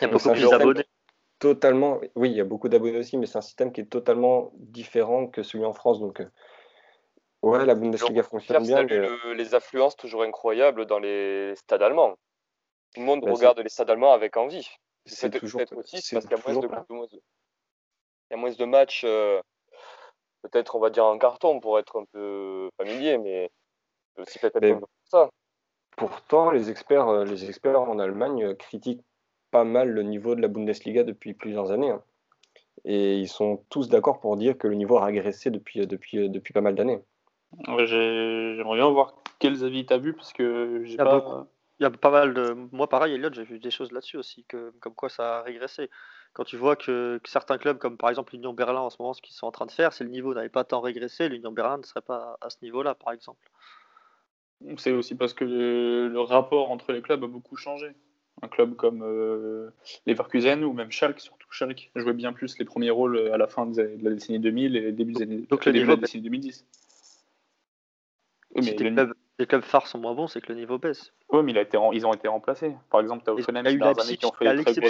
[0.00, 0.84] Il y a beaucoup plus d'abonnés.
[1.38, 4.52] Totalement, oui, il y a beaucoup d'abonnés aussi, mais c'est un système qui est totalement
[4.54, 6.00] différent que celui en France.
[6.00, 6.22] Donc,
[7.42, 8.84] ouais, la Bundesliga fonctionne bien.
[9.34, 12.16] les affluences toujours incroyables dans les stades allemands.
[12.94, 14.66] Tout le monde bah, regarde les stades allemands avec envie.
[15.04, 16.68] C'est toujours aussi parce qu'il y a moins de,
[17.12, 17.18] il
[18.30, 19.06] y a moins de matchs
[20.46, 23.50] peut-être on va dire en carton pour être un peu familier, mais
[24.16, 25.28] aussi peut-être ça.
[25.96, 29.04] Pourtant, les experts, euh, les experts en Allemagne euh, critiquent
[29.56, 31.88] pas mal le niveau de la Bundesliga depuis plusieurs années.
[31.88, 32.02] Hein.
[32.84, 36.28] Et ils sont tous d'accord pour dire que le niveau a régressé depuis, euh, depuis,
[36.28, 37.00] depuis pas mal d'années.
[37.86, 41.46] J'aimerais bien voir quels avis tu as vu, parce que j'ai pas.
[41.80, 42.54] il y a pas mal de.
[42.70, 45.88] Moi, pareil, Elliot, j'ai vu des choses là-dessus aussi, que, comme quoi ça a régressé.
[46.34, 49.22] Quand tu vois que, certains clubs, comme par exemple l'Union Berlin en ce moment, ce
[49.22, 51.78] qu'ils sont en train de faire, si le niveau n'avait pas tant régressé, l'Union Berlin
[51.78, 53.48] ne serait pas à ce niveau-là, par exemple.
[54.76, 57.94] C'est aussi parce que le, rapport entre les clubs a beaucoup changé.
[58.42, 59.70] Un club comme euh,
[60.06, 63.66] Leverkusen ou même Schalke, surtout Schalke, jouait bien plus les premiers rôles à la fin
[63.66, 66.66] de la décennie 2000 et début, des, Donc le niveau de la décennie 2010.
[68.56, 68.76] mais
[69.38, 71.12] les clubs phares sont moins bons, c'est que le niveau baisse.
[71.30, 72.74] Oui, mais il a été, ils ont été remplacés.
[72.90, 74.80] Par exemple, tu as Offenheim qui ont fait des très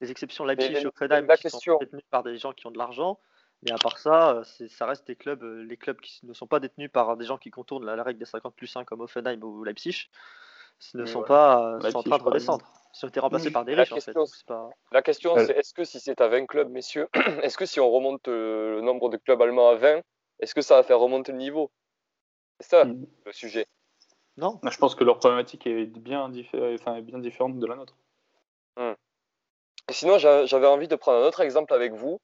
[0.00, 3.18] Les exceptions Leipzig et Offenheim qui sont détenus par des gens qui ont de l'argent.
[3.62, 6.46] Mais à part ça, euh, ça reste des clubs, euh, les clubs qui ne sont
[6.46, 9.42] pas détenus par des gens qui contournent la, règle des 50 plus 1 comme Offenheim
[9.42, 10.10] ou Leipzig
[10.94, 12.66] ne sont pas euh, sont en train de redescendre.
[12.94, 14.16] Ils ont été remplacés par des riches en fait.
[14.92, 17.08] La question c'est est-ce que si c'est à 20 clubs, messieurs,
[17.42, 20.00] est-ce que si on remonte le nombre de clubs allemands à 20,
[20.40, 21.70] est-ce que ça va faire remonter le niveau?
[22.60, 23.06] C'est ça mm.
[23.24, 23.66] le sujet.
[24.36, 24.60] Non.
[24.62, 26.30] Je pense que leur problématique est bien,
[26.74, 27.96] enfin, bien différente de la nôtre.
[28.76, 28.92] Mm.
[29.90, 32.20] sinon, j'avais envie de prendre un autre exemple avec vous.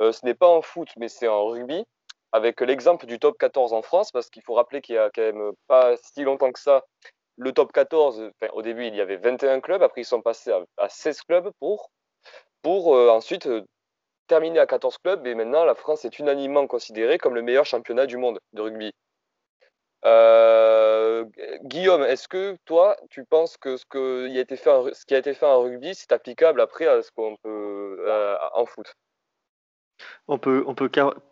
[0.00, 1.84] Euh, ce n'est pas en foot, mais c'est en rugby,
[2.32, 5.22] avec l'exemple du top 14 en France, parce qu'il faut rappeler qu'il y a quand
[5.22, 6.84] même pas si longtemps que ça.
[7.36, 10.88] Le top 14, au début, il y avait 21 clubs, après ils sont passés à,
[10.88, 11.90] 16 clubs pour,
[12.96, 13.62] euh, ensuite euh,
[14.28, 18.06] terminer à 14 clubs, et maintenant la France est unanimement considérée comme le meilleur championnat
[18.06, 18.92] du monde de rugby.
[20.04, 21.24] Euh,
[21.62, 24.38] Guillaume, est-ce que toi, tu penses que ce qui
[25.14, 28.06] a été fait en rugby, c'est applicable après à ce qu'on peut
[28.52, 28.94] en foot?
[30.28, 30.64] On peut,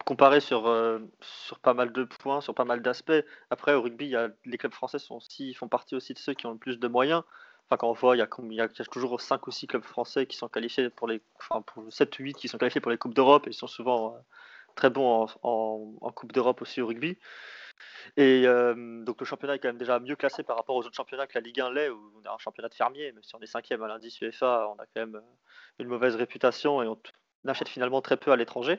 [0.05, 3.13] comparer sur, euh, sur pas mal de points, sur pas mal d'aspects.
[3.51, 6.59] Après, au rugby, les clubs français aussi, font partie aussi de ceux qui ont le
[6.59, 7.23] plus de moyens.
[7.67, 10.49] Enfin, quand on voit, il y a, toujours 5 ou 6 clubs français qui sont
[10.49, 11.23] qualifiés pour les.
[11.37, 13.67] Enfin, pour 7 ou 8 qui sont qualifiés pour les Coupes d'Europe et ils sont
[13.67, 14.19] souvent euh,
[14.75, 17.19] très bons en, Coupe d'Europe aussi au rugby.
[18.17, 21.27] Et donc le championnat est quand même déjà mieux classé par rapport aux autres championnats
[21.27, 23.41] que la Ligue 1 l'est, où on a un championnat de fermier, mais si on
[23.41, 25.21] est cinquième à l'indice UEFA, on a quand même
[25.79, 26.97] une mauvaise réputation et on,
[27.51, 28.79] achète finalement très peu à l'étranger.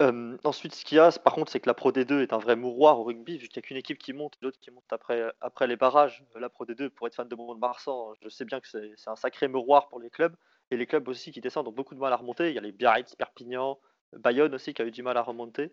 [0.00, 2.56] ensuite, ce qu'il y a, par contre, c'est que la Pro D2 est un vrai
[2.56, 4.84] mouroir au rugby, vu qu'il n'y a qu'une équipe qui monte et l'autre qui monte
[4.92, 6.24] après, les barrages.
[6.34, 9.48] La Pro D2, pour être fan de Mont-de-Marsan, je sais bien que c'est un sacré
[9.48, 10.34] mouroir pour les clubs.
[10.70, 12.48] Et les clubs aussi qui descendent ont beaucoup de mal à remonter.
[12.48, 13.78] Il y a les Biarritz, Perpignan,
[14.12, 15.72] Bayonne aussi qui a eu du mal à remonter.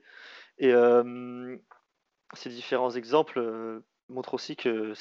[0.58, 0.72] Et
[2.34, 4.94] ces différents exemples euh, montrent aussi que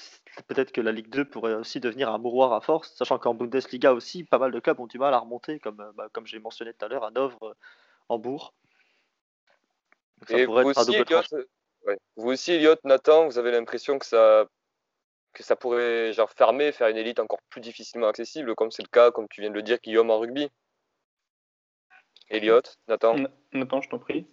[0.47, 3.93] peut-être que la Ligue 2 pourrait aussi devenir un mouroir à force, sachant qu'en Bundesliga
[3.93, 6.39] aussi, pas mal de clubs ont du mal à remonter, comme, euh, bah, comme j'ai
[6.39, 7.55] mentionné tout à l'heure, Hanovre, euh,
[8.09, 8.55] Hambourg.
[10.29, 11.23] Et vous, aussi, Elliot,
[12.17, 14.47] vous aussi, Elliot, Nathan, vous avez l'impression que ça,
[15.33, 18.89] que ça pourrait genre, fermer, faire une élite encore plus difficilement accessible, comme c'est le
[18.89, 20.51] cas, comme tu viens de le dire, Guillaume, en rugby?
[22.29, 23.17] Elliot, Nathan?
[23.53, 24.27] Nathan, je t'en prie.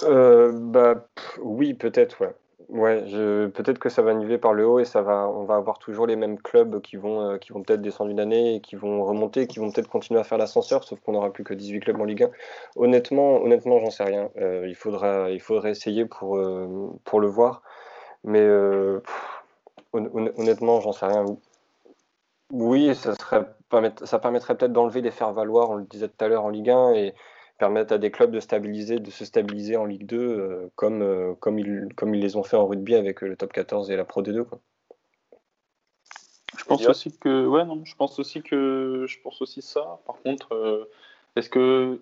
[0.00, 2.34] bah, oui, peut-être, ouais.
[2.68, 3.46] Ouais, je...
[3.48, 6.06] peut-être que ça va niveler par le haut et ça va, on va avoir toujours
[6.06, 9.04] les mêmes clubs qui vont, euh, qui vont peut-être descendre une année et qui vont
[9.04, 12.00] remonter, qui vont peut-être continuer à faire l'ascenseur, sauf qu'on n'aura plus que 18 clubs
[12.00, 12.30] en Ligue 1.
[12.76, 14.30] Honnêtement, honnêtement, j'en sais rien.
[14.38, 17.62] Euh, il faudra, il faudrait essayer pour, euh, pour le voir,
[18.24, 18.46] mais
[19.92, 21.24] honnêtement, j'en sais rien.
[22.52, 23.46] Oui, ça serait,
[24.04, 26.70] ça permettrait peut-être d'enlever les faire valoir, on le disait tout à l'heure en Ligue
[26.70, 27.14] 1 et
[27.62, 31.34] permettre à des clubs de stabiliser, de se stabiliser en Ligue 2 euh, comme, euh,
[31.38, 33.94] comme, ils, comme ils les ont fait en rugby avec euh, le top 14 et
[33.94, 34.42] la Pro D2.
[34.42, 34.58] Quoi.
[36.58, 40.00] Je pense aussi que ouais non, je pense aussi que je pense aussi ça.
[40.06, 40.88] Par contre,
[41.36, 42.00] est-ce que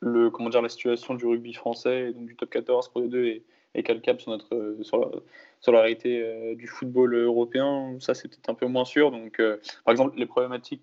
[0.00, 3.42] le comment dire la situation du rugby français donc du top 14 Pro D2 est,
[3.74, 5.08] est calcable sur notre sur la,
[5.64, 9.10] sur la réalité euh, du football européen, ça c'est peut-être un peu moins sûr.
[9.10, 10.82] Donc, euh, par exemple, les problématiques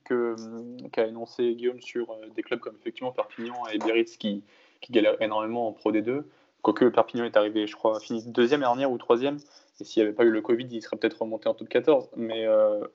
[0.91, 4.43] qu'a énoncé Guillaume sur euh, des clubs comme effectivement Perpignan et Biarritz qui,
[4.81, 6.23] qui galèrent énormément en Pro D2,
[6.63, 9.37] quoique Perpignan est arrivé, je crois, fini deuxième dernière ou troisième,
[9.79, 12.09] et s'il n'y avait pas eu le Covid, il serait peut-être remonté en top 14.
[12.15, 12.47] Mais,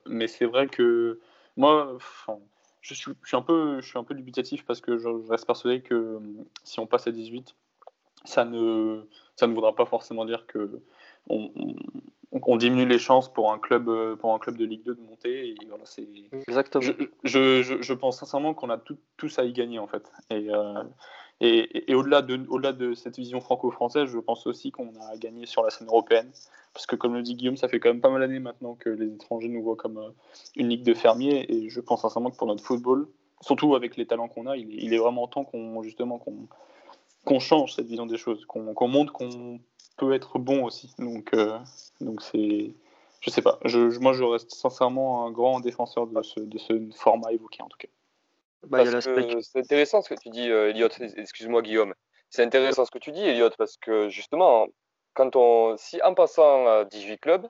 [0.05, 1.21] mais c'est vrai que
[1.55, 1.97] moi,
[2.81, 5.81] je suis, je, un peu, je suis un peu dubitatif parce que je, reste persuadé
[5.81, 6.19] que
[6.65, 7.55] si on passe à 18,
[8.25, 10.81] ça ne, ça ne voudra pas forcément dire que
[11.29, 15.01] on, diminue les chances pour un club, euh, pour un club de Ligue 2 de
[15.01, 15.55] monter.
[16.47, 16.83] Exactement.
[17.23, 18.79] Je, pense sincèrement qu'on a
[19.17, 20.11] tous à y gagner en fait.
[20.29, 20.83] Et, euh,
[21.39, 25.45] et, au-delà de, au-delà de cette vision franco-française, je pense aussi qu'on a à gagner
[25.45, 26.31] sur la scène européenne.
[26.73, 28.89] Parce que comme le dit Guillaume, ça fait quand même pas mal d'années maintenant que
[28.89, 30.09] les étrangers nous voient comme euh,
[30.55, 31.45] une ligue de fermiers.
[31.49, 33.07] Et je pense sincèrement que pour notre football,
[33.41, 36.47] surtout avec les talents qu'on a, il, est vraiment temps qu'on justement qu'on
[37.23, 39.59] qu'on change cette vision des choses, qu'on montre qu'on
[39.97, 40.93] peut être bon aussi.
[40.99, 41.57] Donc, euh,
[41.99, 42.73] donc c'est,
[43.21, 43.59] je sais pas.
[43.65, 47.67] Je, moi, je reste sincèrement un grand défenseur de ce, de ce format évoqué en
[47.67, 47.87] tout cas.
[48.67, 50.89] Bah, c'est intéressant ce que tu dis, euh, Elliot.
[51.17, 51.93] Excuse-moi, Guillaume.
[52.29, 54.67] C'est intéressant ce que tu dis, Elliot, parce que justement,
[55.13, 57.47] quand on, si en passant à 18 clubs,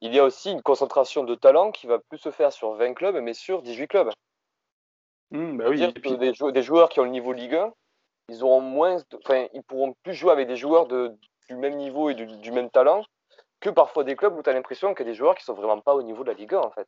[0.00, 2.94] il y a aussi une concentration de talent qui va plus se faire sur 20
[2.94, 4.10] clubs, mais sur 18 clubs.
[5.30, 7.72] Mmh, bah oui, puis- que des, jou- des joueurs qui ont le niveau Ligue 1,
[8.28, 11.16] ils auront moins, de- enfin, ils pourront plus jouer avec des joueurs de,
[11.48, 13.04] du même niveau et du, même talent
[13.60, 15.54] que parfois des clubs où tu as l'impression qu'il y a des joueurs qui sont
[15.54, 16.86] vraiment pas au niveau de la Ligue 1 en fait.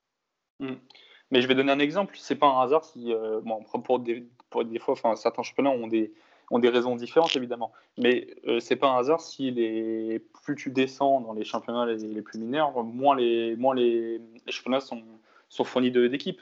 [1.30, 2.14] Mais je vais donner un exemple.
[2.18, 5.70] C'est pas un hasard si, euh, bon, pour- des, pour des fois, enfin, certains championnats
[5.70, 6.12] ont des,
[6.50, 7.72] ont des raisons différentes évidemment.
[7.98, 12.22] Mais euh, c'est pas un hasard si les, plus tu descends dans les championnats les,
[12.22, 15.02] plus mineurs, moins les, moins les, championnats sont,
[15.48, 16.40] sont fournis d'équipes.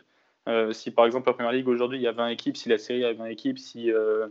[0.49, 2.79] Euh, si par exemple la Première Ligue aujourd'hui il y a 20 équipes, si la
[2.79, 4.27] Série a 20 équipes, si, euh,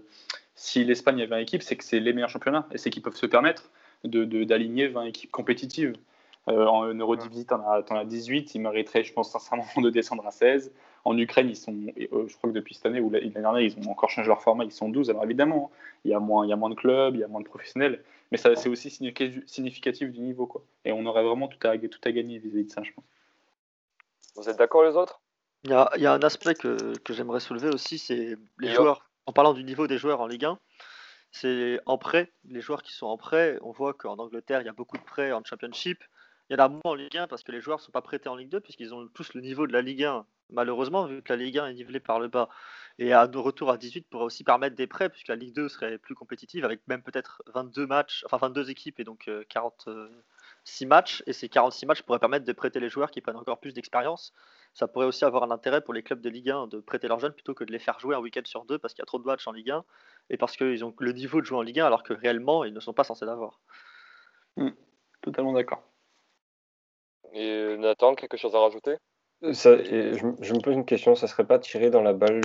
[0.62, 3.16] si l'Espagne a 20 équipes, c'est que c'est les meilleurs championnats et c'est qu'ils peuvent
[3.16, 3.72] se permettre
[4.04, 5.96] de- de- d'aligner 20 équipes compétitives.
[6.48, 8.54] Euh, en Eurodivisie, t'en as, t'en as 18.
[8.54, 10.72] Ils mériteraient, je pense sincèrement, de descendre à 16.
[11.04, 13.76] En Ukraine, ils sont, euh, je crois que depuis cette année ou l'année dernière, ils
[13.80, 14.64] ont encore changé leur format.
[14.64, 15.10] Ils sont 12.
[15.10, 15.72] Alors évidemment,
[16.06, 17.48] il y a moins, il y a moins de clubs, il y a moins de
[17.48, 20.64] professionnels, mais ça, c'est aussi significatif du niveau, quoi.
[20.86, 23.06] Et on aurait vraiment tout à, tout à gagner vis-à-vis de ça, je pense.
[24.36, 25.22] Vous êtes d'accord les autres?
[25.64, 28.70] Il y a, il y a un aspect que, que j'aimerais soulever aussi, c'est les
[28.76, 29.11] joueurs.
[29.26, 30.60] En parlant du niveau des joueurs en Ligue 1,
[31.32, 32.32] c'est en prêt.
[32.46, 35.04] Les joueurs qui sont en prêt, on voit qu'en Angleterre, il y a beaucoup de
[35.04, 36.04] prêts en Championship.
[36.50, 38.02] Il y en a moins en Ligue 1 parce que les joueurs ne sont pas
[38.02, 40.26] prêtés en Ligue 2 puisqu'ils ont tous le niveau de la Ligue 1.
[40.50, 42.50] Malheureusement, vu que la Ligue 1 est nivelée par le bas.
[43.00, 45.70] Et à nos retours à 18 pourrait aussi permettre des prêts puisque la Ligue 2
[45.70, 50.86] serait plus compétitive avec même peut-être 22 matchs, enfin 22 équipes et donc euh, 46
[50.88, 51.24] matchs.
[51.28, 54.34] Et ces 46 matchs pourraient permettre de prêter les joueurs qui prennent encore plus d'expérience
[54.74, 57.20] ça pourrait aussi avoir un intérêt pour les clubs de Ligue 1 de prêter leurs
[57.20, 59.06] jeunes plutôt que de les faire jouer un week-end sur deux parce qu'il y a
[59.06, 59.84] trop de matchs en Ligue 1
[60.30, 62.74] et parce qu'ils ont le niveau de jouer en Ligue 1 alors que réellement ils
[62.74, 63.60] ne sont pas censés l'avoir.
[65.22, 65.84] Totalement d'accord.
[67.34, 68.98] Et Nathan, quelque chose à rajouter?
[69.54, 72.42] Ça, et je, je me pose une question, ça serait pas tiré dans la balle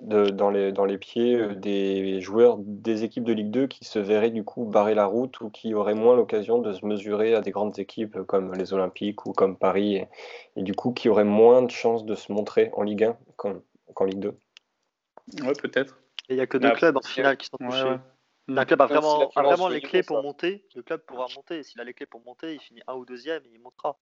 [0.00, 3.84] de, dans, les, dans les pieds euh, des joueurs des équipes de Ligue 2 qui
[3.84, 7.34] se verraient du coup barrer la route ou qui auraient moins l'occasion de se mesurer
[7.34, 10.08] à des grandes équipes comme les Olympiques ou comme Paris et,
[10.56, 13.60] et du coup qui auraient moins de chances de se montrer en Ligue 1 qu'en
[13.92, 14.38] qu'en Ligue 2
[15.42, 15.98] Ouais, peut-être.
[16.28, 17.84] Il n'y a que deux clubs en finale qui sont touchés.
[17.84, 17.98] ouais.
[18.56, 20.22] Un club a vraiment, a vraiment les clés pour ça.
[20.22, 22.94] monter, le club pourra monter et s'il a les clés pour monter, il finit un
[22.94, 23.98] ou deuxième et il montera.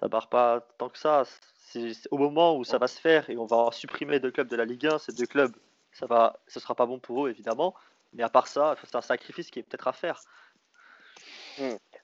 [0.00, 1.24] Ça barre pas tant que ça.
[1.68, 4.56] C'est au moment où ça va se faire et on va supprimer deux clubs de
[4.56, 5.54] la Ligue 1, ces deux clubs,
[5.92, 7.74] ça va, ce sera pas bon pour eux évidemment.
[8.12, 10.22] Mais à part ça, c'est un sacrifice qui est peut-être à faire.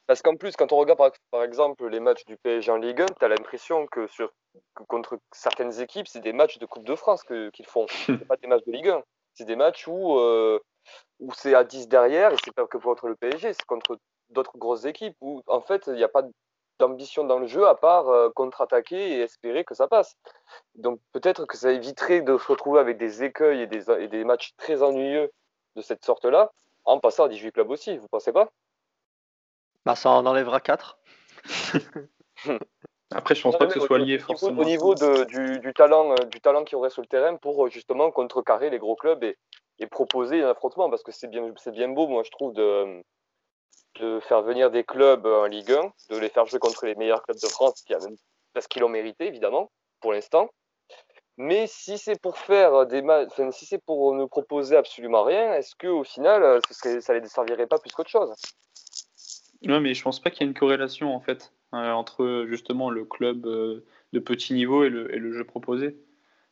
[0.07, 3.03] Parce qu'en plus, quand on regarde par, par exemple les matchs du PSG en Ligue
[3.03, 4.33] 1, tu as l'impression que, sur,
[4.75, 7.87] que contre certaines équipes, c'est des matchs de Coupe de France qu'ils font.
[8.07, 9.03] C'est pas des matchs de Ligue 1.
[9.35, 10.59] C'est des matchs où, euh,
[11.21, 13.99] où c'est à 10 derrière et c'est pas que contre le PSG, c'est contre
[14.31, 16.23] d'autres grosses équipes où en fait il n'y a pas
[16.83, 20.17] d'ambition dans le jeu à part euh, contre-attaquer et espérer que ça passe.
[20.75, 24.25] Donc peut-être que ça éviterait de se retrouver avec des écueils et des, et des
[24.25, 25.31] matchs très ennuyeux
[25.77, 26.51] de cette sorte-là
[26.85, 28.49] en passant à 18 clubs aussi, vous pensez pas?
[29.87, 30.99] Bah, ça en enlèvera 4.
[33.15, 34.61] Après, je pense Non, pas que ce soit lié niveau- forcément.
[34.61, 37.37] Au niveau de- du, du talent, euh, du talent qu'il y aurait sur le terrain
[37.37, 39.37] pour euh, justement contrecarrer les gros clubs et,
[39.79, 43.03] et proposer un affrontement, parce que c'est bien, c'est bien beau, moi je trouve, de,
[44.01, 47.23] de faire venir des clubs en Ligue 1, de les faire jouer contre les meilleurs
[47.23, 47.85] clubs de France,
[48.55, 50.51] parce qu'ils l'ont mérité évidemment pour l'instant.
[51.39, 55.75] Mais si c'est pour faire des enfin, si c'est pour ne proposer absolument rien, est-ce
[55.75, 58.35] que au final, euh, ce serait, ça les desservirait pas plus qu'autre chose?
[59.63, 62.91] Non, mais je pense pas qu'il y ait une corrélation en fait euh, entre justement
[62.91, 65.97] le club euh, de petit niveau et le, jeu proposé.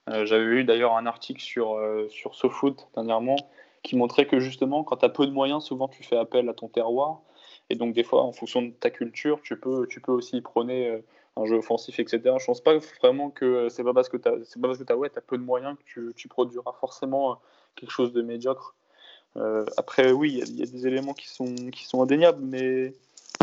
[0.06, 3.36] J'avais lu d'ailleurs un article sur, sur SoFoot dernièrement
[3.84, 6.54] qui montrait que justement quand tu as peu de moyens, souvent tu fais appel à
[6.54, 7.20] ton terroir.
[7.70, 10.88] Et donc des fois, en fonction de ta culture, tu peux, tu peux aussi prôner
[10.88, 10.98] euh,
[11.36, 12.20] un jeu offensif, etc.
[12.38, 14.84] Je pense pas vraiment que euh, c'est pas parce que tu c'est pas parce que
[14.84, 17.34] tu as, ouais, as peu de moyens que tu, tu produiras forcément euh,
[17.76, 18.74] quelque chose de médiocre.
[19.36, 22.02] Euh, après, oui, il y a- il y, a des éléments qui sont, qui sont
[22.02, 22.92] indéniables, mais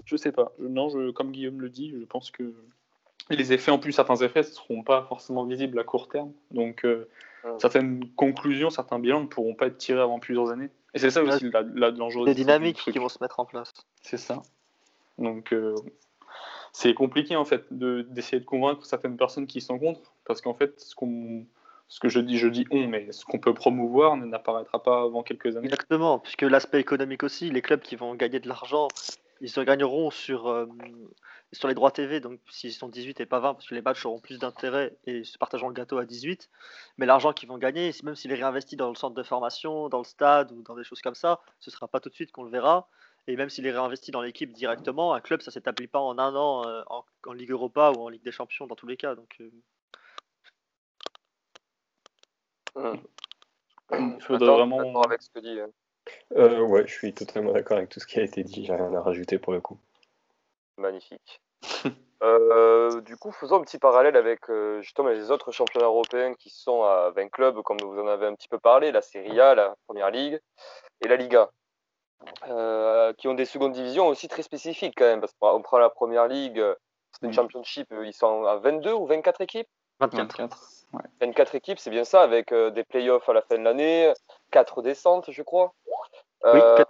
[0.06, 0.52] je sais pas.
[0.60, 2.54] Non, je, comme Guillaume le dit, je pense que
[3.30, 6.34] les effets, en plus, certains effets ne seront pas forcément visibles à court terme.
[6.52, 7.08] Donc, euh,
[7.60, 10.70] certaines conclusions, certains bilans ne pourront pas être tirés avant plusieurs années.
[10.94, 12.26] Et c'est ça aussi l'enjeu.
[12.26, 13.74] Des dynamiques qui vont se mettre en place.
[14.08, 14.42] C'est ça.
[15.18, 15.76] Donc, euh,
[16.72, 20.54] c'est compliqué en fait de- d'essayer de convaincre certaines personnes qui sont contre, parce qu'en
[20.54, 20.96] fait, ce,
[22.00, 25.58] que je dis, je dis on, mais ce qu'on peut promouvoir n'apparaîtra pas avant quelques
[25.58, 25.66] années.
[25.66, 28.88] Exactement, puisque l'aspect économique aussi, les clubs qui vont gagner de l'argent,
[29.42, 30.68] ils se gagneront sur, euh,
[31.52, 34.06] sur les droits TV, donc s'ils sont 18 et pas 20, parce que les matchs
[34.06, 36.50] auront plus d'intérêt et se partageront le gâteau à 18.
[36.98, 40.00] Mais l'argent qu'ils vont gagner, même s'il est réinvesti dans le centre de formation, dans
[40.00, 42.44] le stade ou dans des choses comme ça, ce sera pas tout de suite qu'on
[42.44, 42.88] le verra.
[43.28, 46.36] Et même s'il est réinvesti dans l'équipe directement, un club, ça s'établit pas en un
[46.36, 49.16] an euh, en, en Ligue Europa ou en Ligue des Champions dans tous les cas.
[49.16, 49.52] Donc, euh,
[53.90, 54.78] Attends, vraiment.
[54.78, 55.60] d'accord avec ce que dit.
[55.60, 55.68] euh,
[56.38, 58.94] Euh, ouais, je suis totalement d'accord avec tout ce qui a été dit, j'ai rien
[58.94, 59.78] à rajouter pour le coup.
[60.78, 61.42] Magnifique.
[62.24, 66.50] Euh, du coup, faisons un petit parallèle avec euh, justement les autres championnats européens qui
[66.50, 69.54] sont à 20 clubs, comme vous en avez un petit peu parlé, la Serie A,
[69.54, 70.42] la Première Ligue
[71.02, 71.52] et la Liga,
[73.18, 76.28] qui ont des secondes divisions aussi très spécifiques quand même, parce qu'on prend la Première
[76.28, 76.64] Ligue,
[77.12, 79.68] c'est une championship, ils sont à 22 ou 24 équipes?
[80.00, 80.38] 24.
[80.38, 80.64] 24.
[80.94, 81.02] Ouais.
[81.22, 84.14] 24 équipes, c'est bien ça, avec euh, des playoffs à la fin de l'année,
[84.52, 85.74] 4 descentes, je crois.
[86.44, 86.84] Oui, Euh,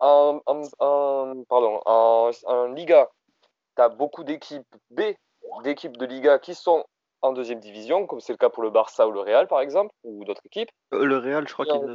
[0.00, 3.08] en, en- en- pardon, en, en Liga,
[3.76, 5.00] tu as beaucoup d'équipes B,
[5.64, 6.84] d'équipes de Liga qui sont
[7.22, 9.94] en deuxième division, comme c'est le cas pour le Barça ou le Real, par exemple,
[10.04, 10.70] ou d'autres équipes.
[10.92, 11.94] Euh, Le Real, je crois qu'ils ne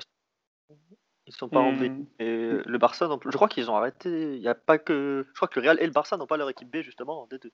[1.28, 1.84] ils sont pas en B.
[2.20, 3.10] Et le Barça.
[3.24, 4.36] Je crois qu'ils ont arrêté.
[4.36, 5.26] Il y a pas que.
[5.28, 7.28] Je crois que le Real et le Barça n'ont pas leur équipe B justement en
[7.28, 7.50] D2.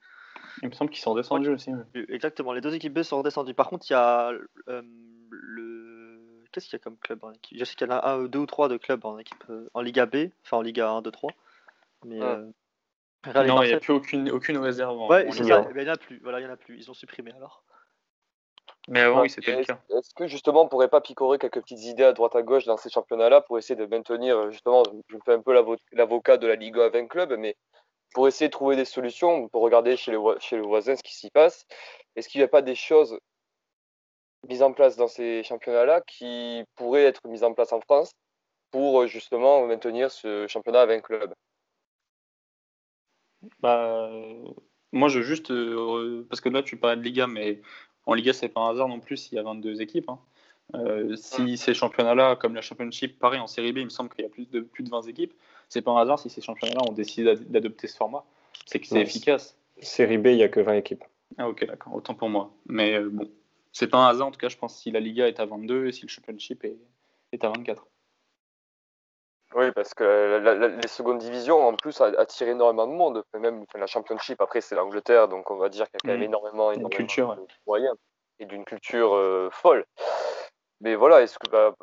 [0.61, 1.71] Il me semble qu'ils sont descendus aussi.
[2.09, 2.51] Exactement.
[2.53, 3.53] Les deux équipes B sont redescendues.
[3.53, 4.31] Par contre, il y a
[4.67, 4.81] euh,
[5.29, 6.19] le.
[6.51, 7.57] Qu'est-ce qu'il y a comme club en équipe?
[7.57, 9.69] Je sais qu'il y en a un, deux ou trois de clubs en équipe euh,
[9.73, 11.31] en Liga B, enfin en Liga 1, 2, 3.
[12.05, 12.25] Mais Ouais.
[12.25, 12.45] euh,
[13.25, 14.99] Real Non, il n'y a plus aucune, aucune réserve.
[14.99, 15.21] en- Ouais.
[15.27, 15.53] Eh ben, il n'y
[15.89, 16.19] en a plus.
[16.23, 16.77] Voilà, il y en a plus.
[16.77, 17.63] Ils ont supprimé alors.
[18.87, 19.81] Mais avant, Ouais, oui, c'était le Est-ce cas.
[19.89, 22.77] est-ce que justement on pourrait pas picorer quelques petites idées à droite à gauche dans
[22.77, 26.37] ces championnats-là pour essayer de maintenir, euh, justement, je me fais un peu l'avo- l'avocat
[26.37, 27.55] de la Liga à 20 clubs, mais
[28.13, 31.15] pour essayer de trouver des solutions, pour regarder chez les, chez les voisins ce qui
[31.15, 31.65] s'y passe,
[32.15, 33.19] est-ce qu'il n'y a pas des choses
[34.47, 38.11] mises en place dans ces championnats-là qui pourraient être mises en place en France
[38.71, 41.33] pour euh, justement maintenir ce championnat à 20 clubs?
[43.59, 44.09] Bah,
[44.91, 45.51] moi, je veux juste.
[45.51, 47.61] euh, parce que là, tu parlais de Liga, mais
[48.05, 50.09] en Liga, c'est pas un hasard non plus s'il y a 22 équipes.
[50.09, 50.19] hein.
[50.75, 54.23] Euh, si ces championnats-là, comme la Championship, pareil, en Série B, il me semble qu'il
[54.23, 55.33] y a plus de, plus de 20 équipes.
[55.67, 58.23] C'est pas un hasard si ces championnats-là ont décidé d'ad- d'adopter ce format.
[58.65, 59.57] C'est que c'est Ouais, efficace.
[59.81, 61.03] Série B, il n'y a que 20 équipes.
[61.37, 61.93] Ah, ok, d'accord.
[61.95, 62.53] Autant pour moi.
[62.67, 63.29] Mais euh, bon,
[63.73, 65.87] c'est pas un hasard, en tout cas, je pense, si la Liga est à 22
[65.87, 66.77] et si le Championship est,
[67.33, 67.85] est à 24.
[69.53, 73.23] Oui, parce que la- la- les secondes divisions, en plus, a- attirent énormément de monde.
[73.33, 76.11] Même enfin, la Championship, après, c'est l'Angleterre, donc on va dire qu'il y a quand
[76.13, 76.25] même Mhm.
[76.25, 77.95] énormément, Une énormément culture, de moyens
[78.39, 79.85] et d'une culture euh, folle.
[80.79, 81.75] Mais voilà, est-ce que bah,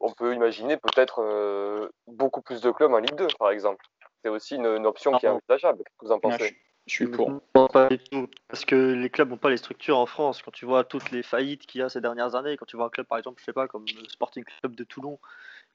[0.00, 3.84] on peut imaginer peut-être euh, beaucoup plus de clubs en Ligue 2, par exemple?
[4.24, 5.78] C'est aussi une, une option qui est envisageable.
[5.84, 6.56] Qu'est-ce que vous en Ah, je, pensez?
[6.86, 7.32] je suis pour.
[7.54, 8.28] Non, pas du tout.
[8.48, 10.42] Parce que les clubs n'ont pas les structures en France.
[10.42, 12.86] Quand tu vois toutes les faillites qu'il y a ces dernières années, quand tu vois
[12.86, 15.18] un club, par exemple, je sais pas, comme le Sporting Club de Toulon,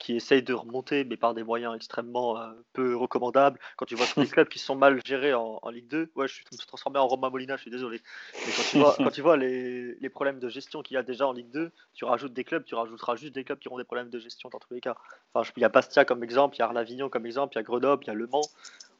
[0.02, 3.60] qui essaye de remonter, mais par des moyens extrêmement euh, peu recommandables.
[3.78, 6.28] Quand tu vois tous les clubs qui sont mal gérés en, en Ligue 2, ouais,
[6.28, 8.02] je suis je me suis transformé en Romain Molina, je suis désolé.
[8.46, 11.04] Mais quand tu vois, quand tu vois les, les problèmes de gestion qu'il y a
[11.04, 13.78] déjà en Ligue 2, tu rajoutes des clubs, tu rajouteras juste des clubs qui auront
[13.78, 14.96] des problèmes de gestion dans tous les cas.
[15.34, 17.58] Enfin, je- il y a Bastia comme exemple, il y a Arlavignon comme exemple, il
[17.58, 18.42] y a Grenoble, il y a Le Mans.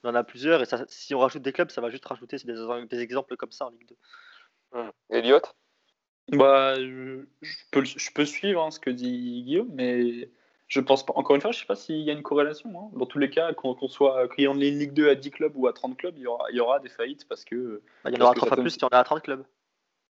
[0.04, 2.38] On en a plusieurs, et ça, si on rajoute des clubs, ça va juste rajouter
[2.38, 2.54] des,
[2.90, 3.96] des exemples comme ça en Ligue 2.
[4.74, 4.92] Hum.
[5.10, 5.42] Elliot
[6.32, 10.30] Bah, je, je peux, je peux suivre hein, ce que dit Guillaume, mais
[10.72, 11.12] je pense pas.
[11.18, 12.70] Encore une fois, je sais pas s'il y a une corrélation.
[12.80, 12.90] hein.
[12.98, 15.30] Dans tous les cas, qu'on qu'on soit qu'il y ait une Ligue 2 à 10
[15.32, 17.82] clubs ou à 30 clubs, il y aura, il y aura des faillites parce que.
[18.06, 19.04] Bah, il y en aura que trois ça fois donne- plus si on est à
[19.04, 19.44] 30 clubs.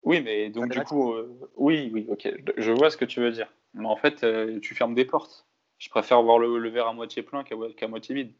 [0.04, 3.32] Oui, mais donc du coup, euh, oui, oui, ok, je vois ce que tu veux
[3.32, 3.52] dire.
[3.74, 5.48] Mais en fait, euh, tu fermes des portes.
[5.80, 8.34] Je préfère voir le, le verre à moitié plein qu'à moitié vide.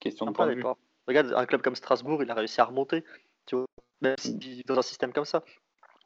[0.00, 0.64] Question de point de vue.
[1.06, 3.04] Regarde, un club comme Strasbourg, il a réussi à remonter.
[3.46, 3.66] Tu vois,
[4.00, 5.42] même si dans un système comme ça,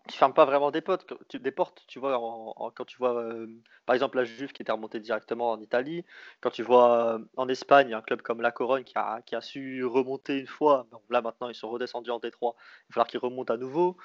[0.09, 0.83] tu fermes pas vraiment des
[1.29, 3.47] tu- Des portes, tu vois, en- en- quand tu vois, euh,
[3.87, 6.05] par exemple, la Juve qui était remontée directement en Italie.
[6.41, 9.41] Quand tu vois euh, en Espagne, un club comme la Corogne qui a, qui a
[9.41, 10.87] su remonter une fois.
[10.91, 12.55] Bon, là, maintenant, ils sont redescendus en Détroit.
[12.59, 13.97] Il va falloir qu'ils remontent à nouveau.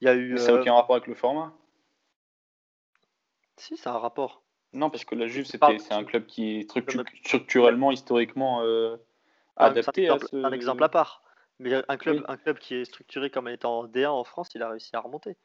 [0.00, 0.34] Il y a eu.
[0.34, 1.52] Mais ça n'a euh, aucun rapport avec le format.
[3.56, 4.42] Si, c'est un rapport.
[4.72, 6.70] Non, parce que la Juve, c'est un club qui est
[7.24, 8.96] structurellement, historiquement euh,
[9.56, 10.44] adapté un, à exemple, ce.
[10.44, 11.22] un exemple à part.
[11.60, 12.24] Mais un club, Oui.
[12.28, 15.00] un club qui est structuré comme étant en D1 en France, il a réussi à
[15.00, 15.36] remonter.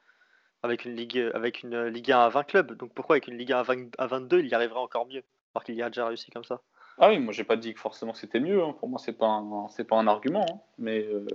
[0.61, 2.73] Avec une Ligue, avec une Ligue 1 à 20 clubs.
[2.77, 5.23] Donc pourquoi avec une Ligue 1 à, 20 à 22, il y arriverait encore mieux?
[5.53, 6.61] Alors qu'il y a déjà réussi comme ça.
[6.99, 8.63] Ah oui, moi j'ai pas dit que forcément c'était mieux.
[8.63, 8.73] hein.
[8.79, 10.59] Pour moi, c'est pas un, c'est pas un argument, hein.
[10.77, 11.25] mais euh,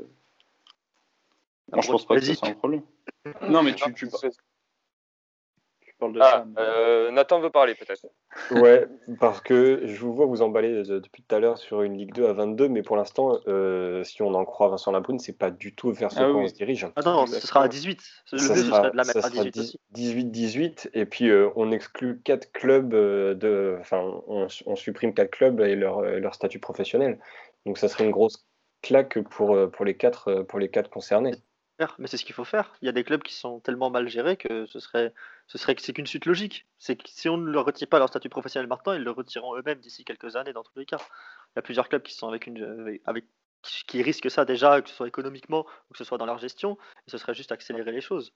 [1.72, 2.38] moi je pense pas que ce Basique.
[2.38, 2.82] soit un problème.
[3.48, 4.08] Non, mais tu, tu,
[6.00, 6.44] De Ah, ça.
[6.46, 8.06] mais- euh, Nathan veut parler peut-être.
[8.52, 8.86] Ouais,
[9.18, 12.14] parce que je vous vois vous emballer de- depuis tout à l'heure sur une Ligue
[12.14, 15.50] 2 à 22, mais pour l'instant, euh, si on en croit Vincent Labrune, c'est pas
[15.50, 16.50] du tout vers ce Ah qu'on oui.
[16.50, 16.86] se dirige.
[16.94, 18.00] Ah non, ce sera à 18.
[18.30, 19.80] Le Ça ce sera- serait de la ça mettre à sera 18 aussi.
[19.90, 25.30] 18-18, et puis euh, on exclut quatre clubs euh, de, enfin, on, on supprime quatre
[25.32, 27.18] clubs et leur, euh, leur statut professionnel.
[27.66, 28.46] Donc ça serait une grosse
[28.82, 31.34] claque pour, euh, pour les quatre, euh, pour les quatre concernés.
[31.78, 32.74] Faire, mais c'est ce qu'il faut faire.
[32.82, 35.14] Il y a des clubs qui sont tellement mal gérés que ce serait,
[35.46, 36.66] ce serait c'est qu'une suite logique.
[36.78, 39.56] C'est que si on ne leur retire pas leur statut professionnel maintenant, ils le retireront
[39.56, 40.98] eux-mêmes d'ici quelques années dans tous les cas.
[40.98, 43.24] Il y a plusieurs clubs qui sont avec une, avec,
[43.62, 46.38] qui qui risquent ça déjà, que ce soit économiquement ou que ce soit dans leur
[46.38, 46.76] gestion,
[47.06, 48.32] et ce serait juste accélérer les choses.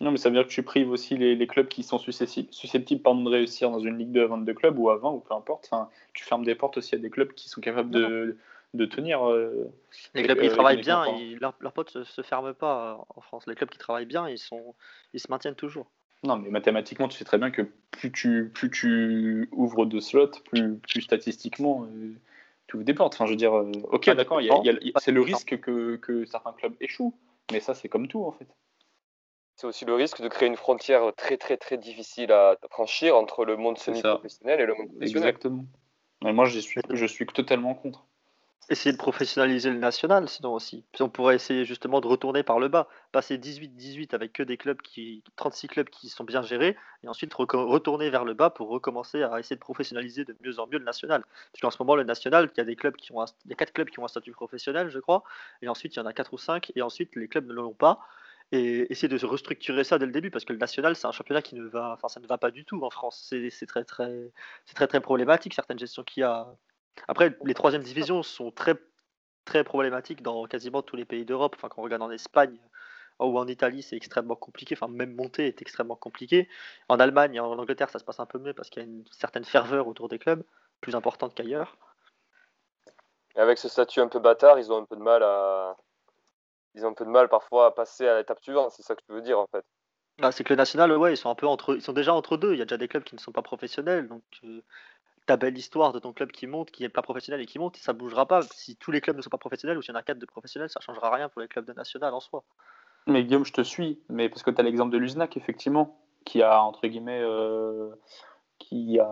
[0.00, 2.48] Non, mais ça veut dire que tu prives aussi les, les clubs qui sont susceptibles,
[2.50, 5.20] susceptibles pardon, de réussir dans une Ligue 2 à 22 clubs ou à 20 ou
[5.20, 5.68] peu importe.
[5.70, 8.36] Enfin, tu fermes des portes aussi à des clubs qui sont capables de,
[8.76, 9.28] de tenir.
[9.28, 9.72] euh,
[10.14, 13.04] Les clubs qui avec travaillent bien, ils, leurs leurs potes se, se ferment pas euh,
[13.16, 13.44] en France.
[13.46, 14.74] Les clubs qui travaillent bien, ils, sont,
[15.12, 15.90] ils se maintiennent toujours.
[16.22, 20.30] Non, mais mathématiquement, tu sais très bien que plus tu, plus tu ouvres de slots,
[20.50, 22.14] plus, plus statistiquement, euh,
[22.66, 23.14] tu ouvres des portes.
[23.14, 24.62] Enfin, je veux dire, euh, ok, d'accord, tout
[24.98, 27.14] c'est tout le risque que, que certains clubs échouent.
[27.52, 28.48] Mais ça, c'est comme tout, en fait.
[29.54, 33.46] C'est aussi le risque de créer une frontière très très très difficile à franchir entre
[33.46, 35.28] le monde semi-professionnel et le monde professionnel.
[35.28, 35.64] Exactement.
[36.22, 38.04] Mais moi, je suis, je suis totalement contre.
[38.68, 40.84] Essayer de professionnaliser le national, sinon aussi.
[40.92, 44.56] Puis on pourrait essayer justement de retourner par le bas, passer 18-18 avec que des
[44.56, 48.68] clubs qui, 36 clubs qui sont bien gérés, et ensuite retourner vers le bas pour
[48.68, 51.24] recommencer à essayer de professionnaliser de mieux en mieux le national.
[51.52, 53.50] Parce qu'en ce moment, le national, il y a des clubs qui ont un, il
[53.50, 55.22] y a quatre clubs qui ont un statut professionnel, je crois,
[55.62, 57.72] et ensuite il y en a quatre ou cinq, et ensuite les clubs ne l'ont
[57.72, 58.00] pas.
[58.52, 61.42] Et essayer de restructurer ça dès le début, parce que le national, c'est un championnat
[61.42, 63.24] qui ne va, enfin, ça ne va pas du tout en France.
[63.28, 64.30] C'est c'est très, très,
[64.64, 66.56] c'est très, très problématique certaines gestions qu'il y a.
[67.08, 68.74] Après, les troisièmes divisions sont très
[69.44, 71.54] très problématique dans quasiment tous les pays d'Europe.
[71.56, 72.58] Enfin, quand on regarde en Espagne
[73.18, 74.76] ou en Italie, c'est extrêmement compliqué.
[74.78, 76.48] Enfin, même monter est extrêmement compliqué.
[76.88, 78.88] En Allemagne et en Angleterre, ça se passe un peu mieux parce qu'il y a
[78.88, 80.42] une certaine ferveur autour des clubs,
[80.80, 81.78] plus importante qu'ailleurs.
[83.36, 85.76] Et avec ce statut un peu bâtard, ils ont un peu de mal à.
[86.74, 89.00] Ils ont un peu de mal parfois à passer à l'étape suivante, c'est ça que
[89.06, 89.64] tu veux dire en fait.
[90.22, 92.36] Ah, c'est que le national, ouais, ils sont un peu entre, ils sont déjà entre
[92.36, 92.52] deux.
[92.52, 94.62] Il y a déjà des clubs qui ne sont pas professionnels, donc euh,
[95.26, 97.76] ta belle histoire de ton club qui monte, qui n'est pas professionnel et qui monte,
[97.76, 98.42] ça bougera pas.
[98.42, 100.26] Si tous les clubs ne sont pas professionnels ou s'il y en a quatre de
[100.26, 102.44] professionnels, ça changera rien pour les clubs de national en soi.
[103.06, 106.42] Mais Guillaume, je te suis, mais parce que tu as l'exemple de l'USNAC, effectivement, qui
[106.42, 107.90] a, entre guillemets, euh,
[108.58, 109.08] qui, a,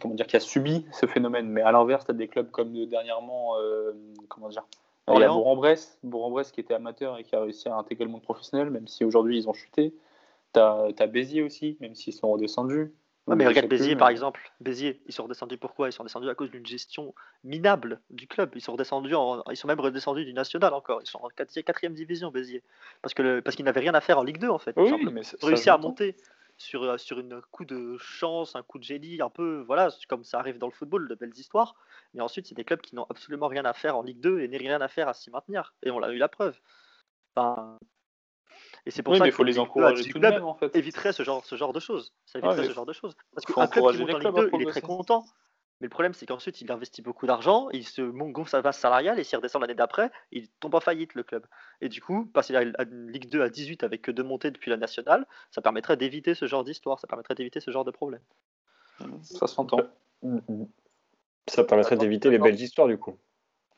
[0.00, 1.48] comment dire, qui a subi ce phénomène.
[1.48, 3.92] Mais à l'inverse, tu as des clubs comme dernièrement, euh,
[4.28, 4.64] comment dire,
[5.08, 5.28] il y a.
[5.28, 8.88] Bourg-en-Bresse, Bourg-en-Bresse qui était amateur et qui a réussi à intégrer le monde professionnel, même
[8.88, 9.94] si aujourd'hui ils ont chuté.
[10.52, 12.92] Tu as, Béziers aussi, même s'ils sont redescendus.
[13.26, 14.50] Ouais, mais regarde Béziers mais- par exemple.
[14.60, 15.88] Béziers, ils sont redescendus pourquoi?
[15.88, 17.14] Ils sont redescendus à cause d'une gestion
[17.44, 18.50] minable du club.
[18.56, 21.00] Ils sont redescendus, en- ils sont même redescendus du national encore.
[21.02, 22.62] Ils sont en quatri- quatrième division Béziers,
[23.02, 24.72] parce que le- parce qu'ils n'avaient rien à faire en Ligue 2 en fait.
[24.72, 25.12] tout Oui, simplement.
[25.12, 25.88] mais ça- Ils ont ça, réussi à j'entends.
[25.88, 26.16] monter
[26.56, 30.24] sur euh, sur une coup de chance, un coup de génie, un peu voilà, comme
[30.24, 31.74] ça arrive dans le football, de belles histoires.
[32.14, 34.48] Mais ensuite, c'est des clubs qui n'ont absolument rien à faire en Ligue 2 et
[34.48, 35.72] n'ont rien à faire à s'y maintenir.
[35.84, 36.58] Et on l'a eu la preuve.
[37.36, 37.78] Enfin,
[38.86, 40.12] et c'est pour Oui, ça mais il que faut les Ligue 2 à encourager 18
[40.12, 40.74] tout de même, en fait.
[40.76, 42.14] éviterait ce genre, ce genre de choses.
[42.26, 43.16] Ça éviterait mais ce genre de choses.
[43.34, 44.80] Parce qu'un club qui encourager monte les en Ligue clubs à 2, il est très
[44.80, 45.24] content.
[45.80, 49.18] Mais le problème, c'est qu'ensuite, il investit beaucoup d'argent, il se gonfle sa base salariale,
[49.18, 51.46] et s'il redescend l'année d'après, il tombe en faillite, le club.
[51.80, 54.50] Et du coup, passer à à une Ligue 2 à 18 avec que deux montées
[54.50, 57.90] depuis la nationale, ça permettrait d'éviter ce genre d'histoire, ça permettrait d'éviter ce genre de
[57.90, 58.20] problème.
[59.22, 59.78] Ça s'entend.
[61.46, 63.16] Ça permettrait d'éviter les belles histoires du coup.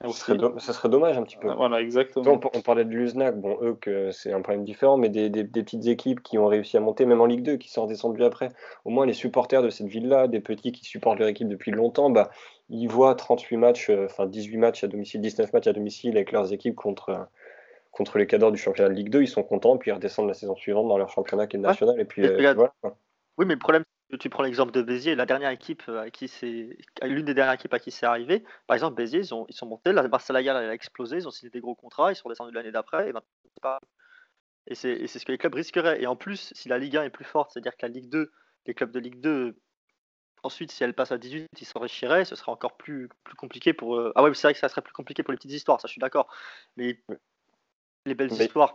[0.02, 0.20] Ce Aussi.
[0.20, 1.50] serait, do- ça serait dommage un petit peu.
[1.52, 2.40] Voilà, Tu sais, exactement.
[2.52, 5.44] On, on parlait de l'USNAC, bon, eux, que c'est un problème différent, mais des, des-
[5.44, 8.24] des petites équipes qui ont réussi à monter, même en Ligue 2, qui sont redescendues
[8.24, 8.48] après.
[8.84, 12.10] Au moins, les supporters de cette ville-là, des petits qui supportent leur équipe depuis longtemps,
[12.10, 12.30] bah,
[12.68, 16.32] ils voient 38 matchs, euh, enfin 18 matchs à domicile, 19 matchs à domicile avec
[16.32, 17.18] leurs équipes contre, euh,
[17.90, 19.22] contre les cadors du championnat de Ligue 2.
[19.22, 21.66] Ils sont contents, puis ils redescendent la saison suivante dans leur championnat qui est Ouais.
[21.66, 22.00] national.
[22.00, 22.72] Et puis, Et euh, voilà.
[23.38, 23.84] Oui, mais le problème,
[24.18, 27.54] tu prends l'exemple de Béziers, la dernière équipe euh, à qui c'est, l'une des dernières
[27.54, 28.44] équipes à qui c'est arrivé.
[28.66, 31.30] Par exemple, Béziers, ils, ont, ils sont montés, la salariale elle a explosé, ils ont
[31.30, 33.78] signé des gros contrats, ils sont redescendus l'année d'après, et maintenant, c'est pas.
[34.66, 36.00] Et c'est, et c'est ce que les clubs risqueraient.
[36.02, 38.30] Et en plus, si la Ligue 1 est plus forte, c'est-à-dire que la Ligue 2,
[38.66, 39.56] les clubs de Ligue 2,
[40.42, 43.96] ensuite, si elle passe à 18, ils s'enrichiraient, ce serait encore plus, plus compliqué pour.
[43.96, 45.88] euh, Ah ouais, c'est vrai que ça serait plus compliqué pour les petites histoires, ça
[45.88, 46.28] je suis d'accord.
[46.76, 47.02] Mais
[48.06, 48.74] les belles histoires.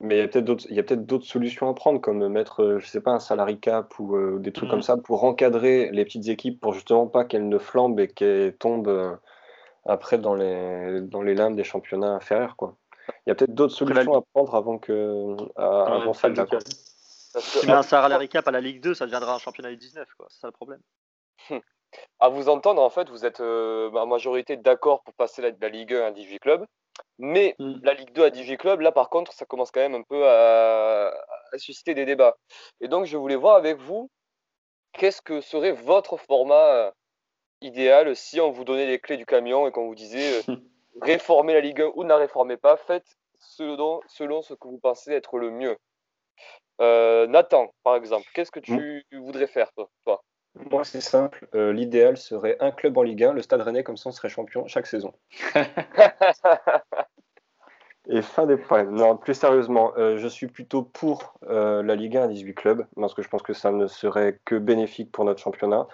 [0.00, 2.28] Mais il y a peut-être d'autres, il y a peut-être d'autres solutions à prendre, comme
[2.28, 5.24] mettre, euh, je sais pas, un salary cap ou euh, des trucs comme ça pour
[5.24, 9.16] encadrer les petites équipes pour justement pas qu'elles ne flambent et qu'elles tombent euh,
[9.86, 12.76] après dans les, dans les limbes des championnats inférieurs, quoi.
[13.26, 16.12] Il y a peut-être d'autres la solutions à prendre avant que, à- avant.
[16.12, 19.70] Parce que, Tu mets un salary cap à la Ligue 2, ça deviendra un championnat
[19.70, 20.26] U19, quoi.
[20.28, 20.80] C'est ça le problème.
[22.18, 25.68] à vous entendre, en fait, vous êtes euh, en majorité d'accord pour passer la, la
[25.68, 26.64] Ligue 1 à 18 clubs.
[27.18, 27.80] Mais Mm.
[27.82, 30.26] la Ligue 2 à 18 clubs, là par contre, ça commence quand même un peu
[30.28, 31.08] à,
[31.52, 32.36] à susciter des débats.
[32.80, 34.10] Et donc, je voulais voir avec vous,
[34.92, 36.90] qu'est-ce que serait votre format euh,
[37.60, 40.56] idéal si on vous donnait les clés du camion et qu'on vous disait euh,
[41.02, 44.78] réformez la Ligue 1 ou ne la réformez pas, faites selon, selon ce que vous
[44.78, 45.76] pensez être le mieux.
[46.80, 50.22] Euh, Nathan, par exemple, qu'est-ce que tu voudrais faire, toi, toi?
[50.70, 51.46] Moi, c'est simple.
[51.54, 54.28] euh, L'idéal serait un club en Ligue 1, le Stade Rennais, comme ça on serait
[54.28, 55.12] champion chaque saison.
[58.08, 58.92] Et fin des problèmes.
[58.92, 62.86] Non, plus sérieusement, euh, je suis plutôt pour euh, la Ligue 1 à 18 clubs,
[62.94, 65.88] parce que je pense que ça ne serait que bénéfique pour notre championnat.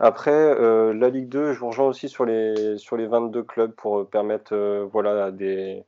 [0.00, 0.54] Après,
[0.94, 4.88] la Ligue 2, je vous rejoins aussi sur les, sur les 22 clubs pour permettre,
[4.90, 5.84] voilà, des,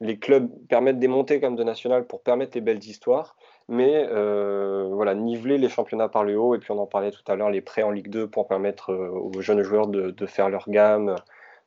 [0.00, 3.36] les clubs permettent des montées comme de national pour permettre les belles histoires,
[3.68, 7.22] mais euh, voilà, niveler les championnats par le haut, et puis on en parlait tout
[7.26, 10.48] à l'heure, les prêts en Ligue 2 pour permettre euh, aux jeunes joueurs de, faire
[10.48, 11.16] leur gamme,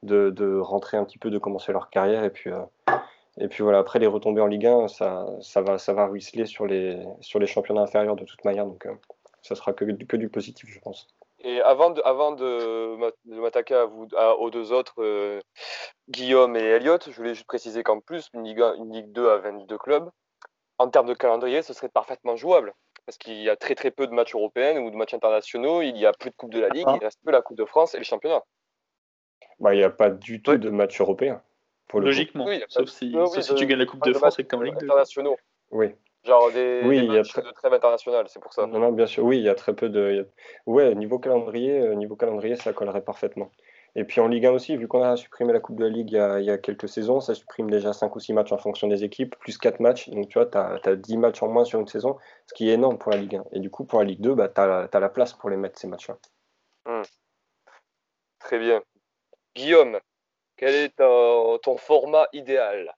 [0.01, 2.23] de, de, rentrer un petit peu, de commencer leur carrière.
[2.23, 2.49] Et puis,
[3.37, 6.47] et puis voilà, après les retombées en Ligue 1, ça, ça, va, ça va ruisseler
[6.47, 8.65] sur les, sur les championnats inférieurs de toute manière.
[8.65, 8.87] Donc
[9.43, 11.07] ça sera que, que du positif, je pense.
[11.43, 14.07] Et avant de, avant de, m'attaquer à vous,
[14.39, 15.39] aux deux autres,
[16.09, 19.37] Guillaume et Elliot, je voulais juste préciser qu'en plus, une Ligue, une Ligue 2 à
[19.37, 20.09] 22 clubs,
[20.81, 22.73] en termes de calendrier, ce serait parfaitement jouable.
[23.05, 25.97] Parce qu'il y a très très peu de matchs européens ou de matchs internationaux, il
[25.97, 26.97] y a plus de Coupe de la Ligue, ah.
[26.99, 28.43] il reste peu la Coupe de France et les championnats.
[29.59, 31.41] Bah, il n'y a pas du tout de matchs européens.
[31.93, 33.13] Logiquement, sauf, si,
[33.57, 34.85] tu gagnes la Coupe de, France et que tu en Ligue 2.
[34.85, 35.37] Internationaux.
[35.71, 35.87] Oui.
[36.23, 37.41] Genre des, oui, matchs très...
[37.41, 38.65] de trêve internationale, c'est pour ça.
[38.67, 40.29] Non, non, bien sûr, oui, il y a très peu de.
[40.67, 43.51] Ouais, niveau calendrier, euh, niveau calendrier, ça collerait parfaitement.
[43.95, 46.11] Et puis en Ligue 1 aussi, vu qu'on a supprimé la Coupe de la Ligue
[46.11, 49.03] il y, a, quelques saisons, ça supprime déjà 5 ou 6 matchs en fonction des
[49.03, 50.09] équipes, plus 4 matchs.
[50.09, 52.17] Donc tu vois, tu as, as, 10 matchs en moins sur une saison,
[52.47, 53.43] ce qui est énorme pour la Ligue 1.
[53.51, 55.77] Et du coup, pour la Ligue 2, bah, tu as, la place pour les mettre,
[55.77, 56.17] ces matchs-là.
[56.85, 57.01] Mmh.
[58.39, 58.81] Très bien.
[59.55, 59.99] Guillaume,
[60.55, 62.95] quel est ton, ton format idéal?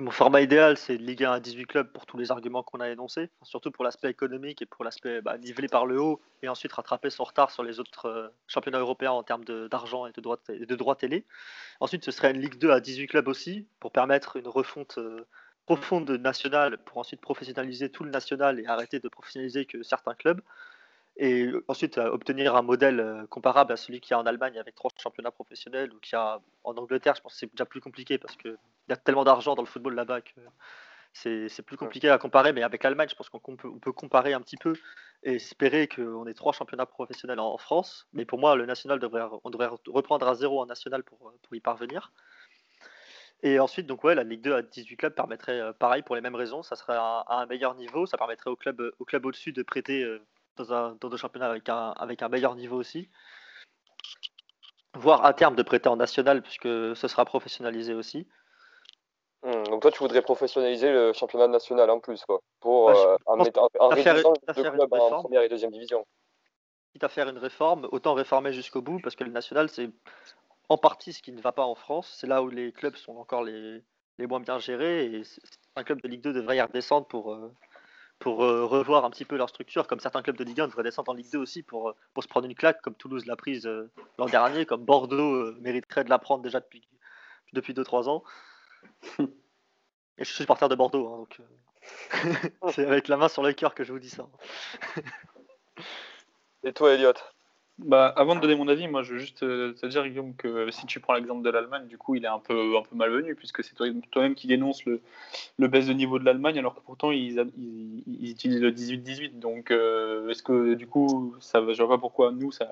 [0.00, 2.88] Mon format idéal, c'est Ligue 1 à 18 clubs pour tous les arguments qu'on a
[2.88, 6.72] énoncés, surtout pour l'aspect économique et pour l'aspect bah, nivelé par le haut, et ensuite
[6.72, 10.40] rattraper son retard sur les autres euh, championnats européens en termes d'argent et de droits
[10.48, 11.24] de droit télé.
[11.80, 15.26] Ensuite, ce serait une Ligue 2 à 18 clubs aussi, pour permettre une refonte euh,
[15.66, 20.40] profonde nationale, pour ensuite professionnaliser tout le national et arrêter de professionnaliser que certains clubs
[21.16, 24.90] et ensuite obtenir un modèle comparable à celui qu'il y a en Allemagne avec trois
[24.96, 28.16] championnats professionnels ou qu'il y a en Angleterre, je pense que c'est déjà plus compliqué
[28.16, 28.56] parce qu'il
[28.90, 30.40] y a tellement d'argent dans le football là-bas que
[31.12, 32.52] c'est plus compliqué à comparer.
[32.52, 34.74] Mais avec l'Allemagne, je pense qu'on peut, on peut, comparer un petit peu
[35.22, 38.08] et espérer qu'on ait trois championnats professionnels en, France.
[38.12, 41.54] Mais pour moi, le national devrait, on devrait reprendre à zéro en national pour, pour
[41.54, 42.12] y parvenir.
[43.42, 46.34] Et ensuite, donc ouais, la Ligue 2 à 18 clubs permettrait, pareil, pour les mêmes
[46.34, 49.62] raisons, ça serait à, un meilleur niveau, ça permettrait aux clubs, au club au-dessus de
[49.62, 50.06] prêter
[50.56, 53.08] dans, un, dans championnats avec un, avec un meilleur niveau aussi.
[54.94, 58.26] Voire à terme de prêter en national, puisque ce sera professionnalisé aussi.
[59.70, 63.38] Donc toi, tu voudrais professionnaliser le championnat national en plus, quoi, pour euh, en,
[63.78, 66.04] en réduisant clubs en première et deuxième division.
[66.92, 69.90] Quitte à faire une réforme, autant réformer jusqu'au bout, parce que le national, c'est
[70.68, 72.16] en partie ce qui ne va pas en France.
[72.18, 73.82] C'est là où les clubs sont encore les,
[74.18, 75.22] les moins bien gérés, et
[75.76, 77.52] un club de Ligue 2 devrait y redescendre pour, euh,
[78.18, 80.82] pour euh, revoir un petit peu leur structure, comme certains clubs de Ligue 1 devraient
[80.82, 83.66] descendre en Ligue 2 aussi pour, pour se prendre une claque, comme Toulouse l'a prise
[83.66, 86.88] euh, l'an dernier, comme Bordeaux mériterait de la prendre déjà depuis,
[87.52, 88.24] depuis 2-3 ans.
[90.20, 91.40] Et je suis supporter de Bordeaux, hein, donc
[92.72, 94.26] c'est avec la main sur le cœur que je vous dis ça.
[96.62, 97.14] Et toi, Elliot
[97.84, 100.70] bah, avant de donner mon avis, moi je veux juste euh, te dire, Guillaume, que
[100.70, 103.34] si tu prends l'exemple de l'Allemagne, du coup, il est un peu, un peu malvenu,
[103.34, 105.00] puisque c'est toi-même qui dénonce le,
[105.58, 109.38] le baisse de niveau de l'Allemagne, alors que pourtant ils, ils, utilisent le 18-18.
[109.38, 112.68] Donc, euh, est-ce que du coup, ça, je vois pas pourquoi nous, ça,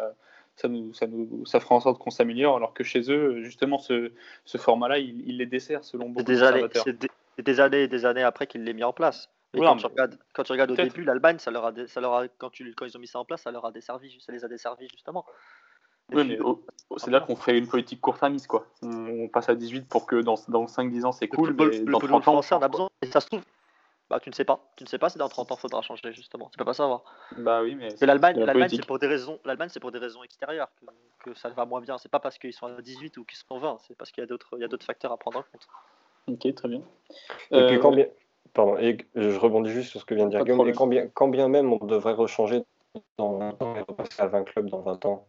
[0.56, 3.78] ça, nous, ça, nous, ça fera en sorte qu'on s'améliore, alors que chez eux, justement,
[3.78, 4.12] ce,
[4.44, 6.66] ce format-là, il, les dessert selon beaucoup des années,
[7.38, 10.18] C'est des années et des années après qu'il l'ait mis en place quand, tu regardes,
[10.34, 12.84] quand, tu regardes, au début, l'Allemagne, ça leur a, ça leur a quand, tu, quand
[12.84, 15.24] ils ont mis ça en place, ça leur a desservi, ça les a desservis justement.
[16.12, 16.38] Oui, mais
[16.96, 18.66] c'est là qu'on ferait une politique court-termiste, quoi.
[18.82, 22.28] On passe à 18 pour que dans, dans 5-10 ans c'est cool, mais dans 30
[22.28, 22.88] ans, on a besoin.
[23.02, 23.42] Et ça se trouve,
[24.10, 24.70] bah, tu ne sais pas.
[24.76, 26.48] Tu ne sais pas si dans 30 ans faudra changer justement.
[26.50, 27.04] Tu peux pas savoir.
[27.36, 27.94] Bah oui, mais.
[28.00, 31.50] l'Allemagne, l'Allemagne c'est pour des raisons, l'Allemagne c'est pour des raisons extérieures que, que ça
[31.50, 31.98] va moins bien.
[31.98, 33.78] C'est pas parce qu'ils sont à 18 ou qu'ils sont 20.
[33.86, 35.68] C'est parce qu'il y a d'autres, il y a d'autres facteurs à prendre en compte.
[36.28, 36.82] Ok, très bien.
[37.50, 38.06] Et puis combien,
[38.58, 40.66] Pardon, et je rebondis juste sur ce que vient de dire Guillaume.
[40.68, 42.62] Et quand bien, quand bien, même on devrait rechanger
[43.16, 45.26] dans 20 ans et repasser à 20 clubs dans 20 ans,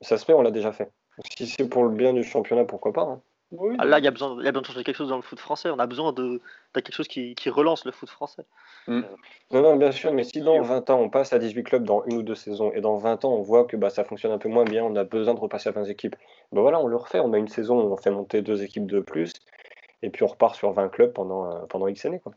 [0.00, 0.90] ça se fait, on l'a déjà fait.
[1.36, 3.20] Si c'est pour le bien du championnat, pourquoi pas hein.
[3.78, 5.22] ah, Là, il y, a besoin, y a besoin de changer quelque chose dans le
[5.22, 5.70] foot français.
[5.70, 6.40] On a besoin de,
[6.72, 8.44] quelque chose qui, qui, relance le foot français.
[8.88, 9.02] Mm.
[9.52, 12.02] Non, non, bien sûr, mais si dans 20 ans, on passe à 18 clubs dans
[12.06, 14.38] une ou deux saisons, et dans 20 ans, on voit que bah, ça fonctionne un
[14.38, 16.16] peu moins bien, on a besoin de repasser à 20 équipes,
[16.52, 17.20] ben voilà, on le refait.
[17.20, 19.32] On a une saison où on fait monter deux équipes de plus,
[20.04, 22.20] et puis on repart sur 20 clubs pendant, euh, pendant X années.
[22.20, 22.32] Quoi.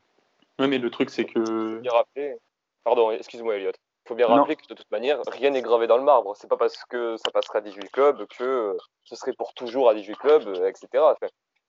[0.59, 1.79] Oui, mais le truc, c'est que.
[1.79, 2.37] Bien rappeler...
[2.83, 3.71] Pardon, excuse-moi, Elliot.
[3.71, 6.33] Il faut bien rappeler que de toute manière, rien n'est gravé dans le marbre.
[6.37, 9.93] C'est pas parce que ça passera à 18 clubs que ce serait pour toujours à
[9.93, 11.03] 18 clubs, etc.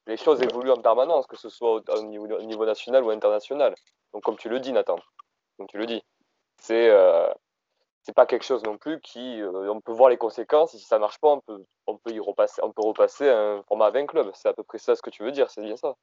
[0.06, 3.74] les choses évoluent en permanence, que ce soit au niveau, niveau, national ou international.
[4.14, 5.00] Donc, comme tu le dis, Nathan,
[5.56, 6.00] comme tu le dis,
[6.58, 7.28] c'est euh,
[8.08, 9.38] c'est pas quelque chose non plus qui.
[9.42, 12.10] Euh, on peut voir les conséquences, et si ça marche pas, on peut, on peut
[12.10, 14.30] y repasser, on peut repasser à un format 20 clubs.
[14.32, 15.94] C'est à peu près ça ce que tu veux dire, c'est bien ça.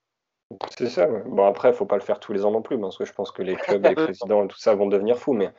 [0.77, 2.95] C'est ça, Bon, après, il faut pas le faire tous les ans non plus, parce
[2.95, 5.33] que je pense que les clubs, les présidents et tout ça vont devenir fous.
[5.33, 5.51] Mais,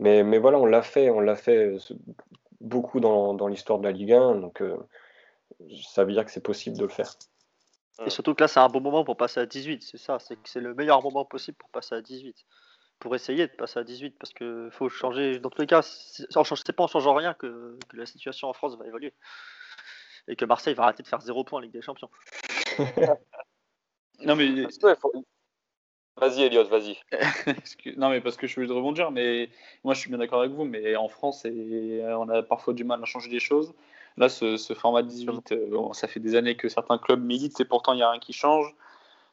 [0.00, 1.78] mais, mais voilà, on l'a fait, on l'a fait euh,
[2.60, 4.76] beaucoup dans, dans l'histoire de la Ligue 1, donc euh,
[5.92, 7.12] ça veut dire que c'est possible de le faire.
[8.04, 10.34] Et surtout que là, c'est un bon moment pour passer à 18, c'est ça, c'est
[10.34, 12.34] que c'est le meilleur moment possible pour passer à 18.
[12.98, 15.38] Pour essayer de passer à 18, parce qu'il faut changer.
[15.38, 16.26] Dans tous les cas, c'est
[16.72, 19.12] pas en changeant rien que, que la situation en France va évoluer.
[20.28, 22.10] et que Marseille va arrêter de faire 0 points en Ligue des Champions.
[24.24, 25.12] Non, mais que, faut-
[26.16, 26.96] Vas-y, Elliot, vas-y.
[27.48, 29.50] Excuse- Non, mais parce que je veux rebondir, mais
[29.82, 32.84] moi je suis bien d'accord avec vous, mais en France, et on a parfois du
[32.84, 33.74] mal à changer les choses.
[34.16, 37.58] Là, ce, ce format 18, euh, bon, ça fait des années que certains clubs militent
[37.60, 38.72] et pourtant il n'y a rien qui change.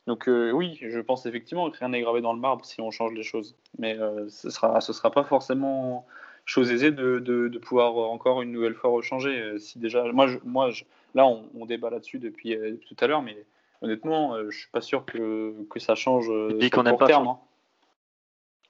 [0.07, 2.91] Donc euh, oui, je pense effectivement que rien n'est gravé dans le marbre si on
[2.91, 3.55] change les choses.
[3.77, 6.05] Mais euh, ce sera, ce sera pas forcément
[6.45, 9.39] chose aisée de, de, de pouvoir encore une nouvelle fois rechanger.
[9.39, 12.95] Euh, Si déjà, moi, je, moi je- là, on, on débat là-dessus depuis, euh, tout
[12.99, 13.45] à l'heure, mais
[13.81, 17.39] honnêtement, je suis pas sûr que, que ça change dis sur qu'on n'aime pas hein.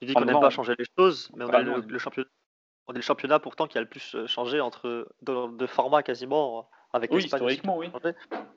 [0.04, 0.40] Ah qu'on n'aime non.
[0.42, 1.86] pas changer les choses, mais on, Ah est le, non.
[1.88, 2.28] le championnat,
[2.88, 6.68] on est le championnat pourtant qui a le plus changé entre de, de format quasiment
[6.94, 7.90] avec Oui, aussi historiquement, a oui.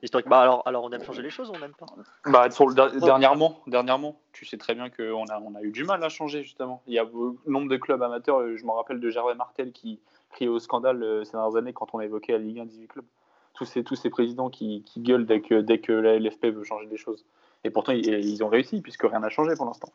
[0.03, 1.85] Historique- bah alors, alors on aime changer les choses, on n'aime pas.
[2.25, 5.71] Bah, sur le der- dernièrement, dernièrement, tu sais très bien qu'on a, on a eu
[5.71, 6.81] du mal à changer justement.
[6.87, 7.05] Il y a
[7.45, 9.99] nombre de clubs amateurs, euh, je me rappelle de Gervais Martel qui
[10.31, 13.05] criait au scandale euh, ces dernières années quand on évoquait la Ligue 1 18 clubs.
[13.53, 16.65] Tous ces, tous ces présidents qui, qui gueulent dès que, dès que la LFP veut
[16.65, 17.25] changer des choses.
[17.63, 19.87] Et pourtant, ils, ils ont réussi puisque rien n'a changé pour l'instant.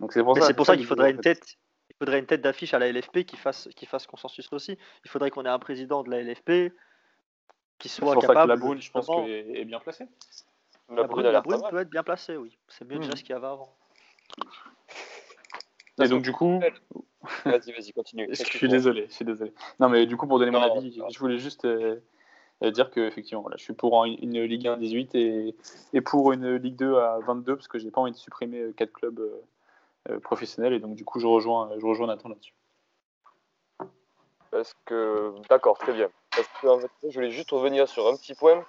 [0.00, 1.56] Donc c'est pour Mais ça, c'est pour ça qu'il faudrait une tête.
[1.90, 4.76] Il faudrait une tête d'affiche à la LFP qui fasse, qui fasse consensus aussi.
[5.04, 6.72] Il faudrait qu'on ait un président de la LFP
[7.78, 8.48] qui C'est soit pour ça que capable.
[8.50, 10.06] la Brune, je pense, que est, est bien placée.
[10.90, 12.56] La La Brune la Brune peut être bien placée, oui.
[12.68, 13.02] C'est mieux Mhm.
[13.02, 13.74] déjà ce qu'il y avait avant.
[16.02, 16.60] Et donc du coup,
[17.46, 18.26] Vas-y, vas-y, continue.
[18.30, 19.52] Je suis désolé, je suis désolé.
[19.80, 21.08] Non, mais du coup, pour donner mon avis, non.
[21.08, 22.00] je voulais juste euh,
[22.62, 25.56] dire que effectivement, voilà, je suis pour une, une Ligue 1 18 et,
[25.94, 28.72] et pour une Ligue 2 à 22 parce que j'ai pas envie de supprimer euh,
[28.72, 29.20] quatre clubs
[30.10, 32.54] euh, professionnels et donc du coup, je rejoins, je rejoins Nathan là-dessus.
[34.50, 36.10] Parce que, d'accord, très bien.
[36.62, 38.64] Je voulais juste revenir sur un petit point.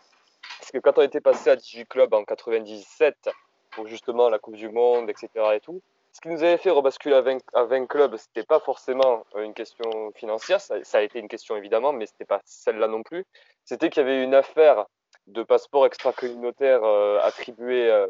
[0.60, 3.30] Parce que quand on était passé à 18 clubs en 97,
[3.72, 5.30] pour justement la Coupe du Monde, etc.
[5.54, 8.60] et tout, ce qui nous avait fait rebasculer à 20, à 20 clubs, c'était pas
[8.60, 12.88] forcément euh, une question financière, ça, a été une question évidemment, mais c'était pas celle-là
[12.88, 13.26] non plus.
[13.66, 14.86] C'était qu'il y avait une affaire
[15.28, 18.08] de passeport extra-communautaire euh, attribué, euh,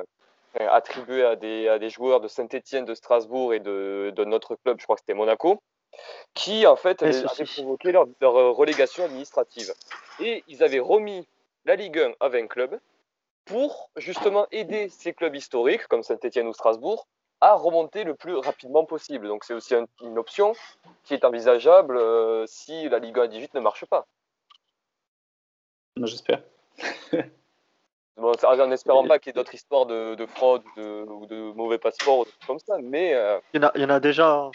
[0.60, 4.84] à, des, à des joueurs de Saint-Etienne, de Strasbourg et de, de notre club, je
[4.84, 5.60] crois que c'était Monaco,
[6.34, 7.42] qui en fait avait ceci.
[7.42, 9.74] avait provoqué leur, leur, euh, relégation administrative.
[10.20, 11.28] Et ils avaient remis
[11.66, 12.80] la Ligue 1 à 20 clubs
[13.46, 17.08] pour justement aider ces clubs historiques comme Saint-Etienne ou Strasbourg
[17.42, 19.28] à remonter le plus rapidement possible.
[19.28, 20.54] Donc c'est aussi un- une option
[21.04, 24.06] qui est envisageable euh, si la Ligue 1 à 18 ne marche pas.
[26.02, 26.42] J'espère.
[28.18, 31.26] Bon, en espérant pas qu'il y ait d'autres histoires de, de fraude ou de, ou
[31.26, 33.82] de mauvais passeports ou des trucs comme ça, mais euh, Il y en a, il
[33.82, 34.50] y en a déjà.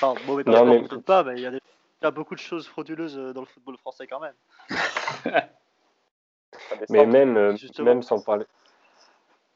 [0.00, 3.40] Enfin, mauvais Non, mais- pas, mais il y a beaucoup de choses frauduleuses euh, dans
[3.40, 4.34] le football français quand même.
[4.70, 5.42] descend.
[6.90, 7.86] Mais même, euh, Justement.
[7.86, 8.44] même sans parler.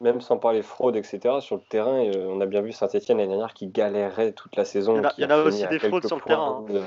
[0.00, 3.30] Même sans parler fraude, etc., sur le terrain, euh, on a bien vu Saint-Etienne l'année
[3.30, 4.94] dernière qui galérait toute la saison.
[5.16, 6.82] Il y en a- aussi des fraudes sur le terrain, de-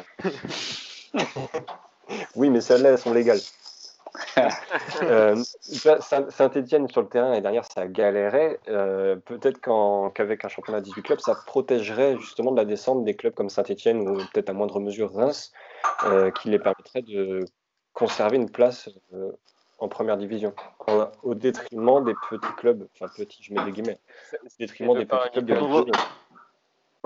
[2.36, 3.40] oui, mais celles-là, elles sont légales.
[5.04, 5.36] Euh,
[6.30, 8.60] Saint-Etienne sur le terrain l'année dernière, ça galérait.
[8.68, 9.60] Euh, Peut-être
[10.14, 13.50] qu'avec un championnat à 18 clubs, ça protégerait justement de la descente des clubs comme
[13.50, 15.52] Saint-Etienne ou peut-être à moindre mesure Reims,
[16.06, 17.46] euh, qui les permettrait de
[17.94, 18.90] conserver une place
[19.80, 20.54] en première division,
[20.88, 24.00] en- au détriment des petits clubs, enfin petits, je mets des guillemets,
[24.34, 25.54] au détriment de des petits clubs de
[25.86, 25.92] 2.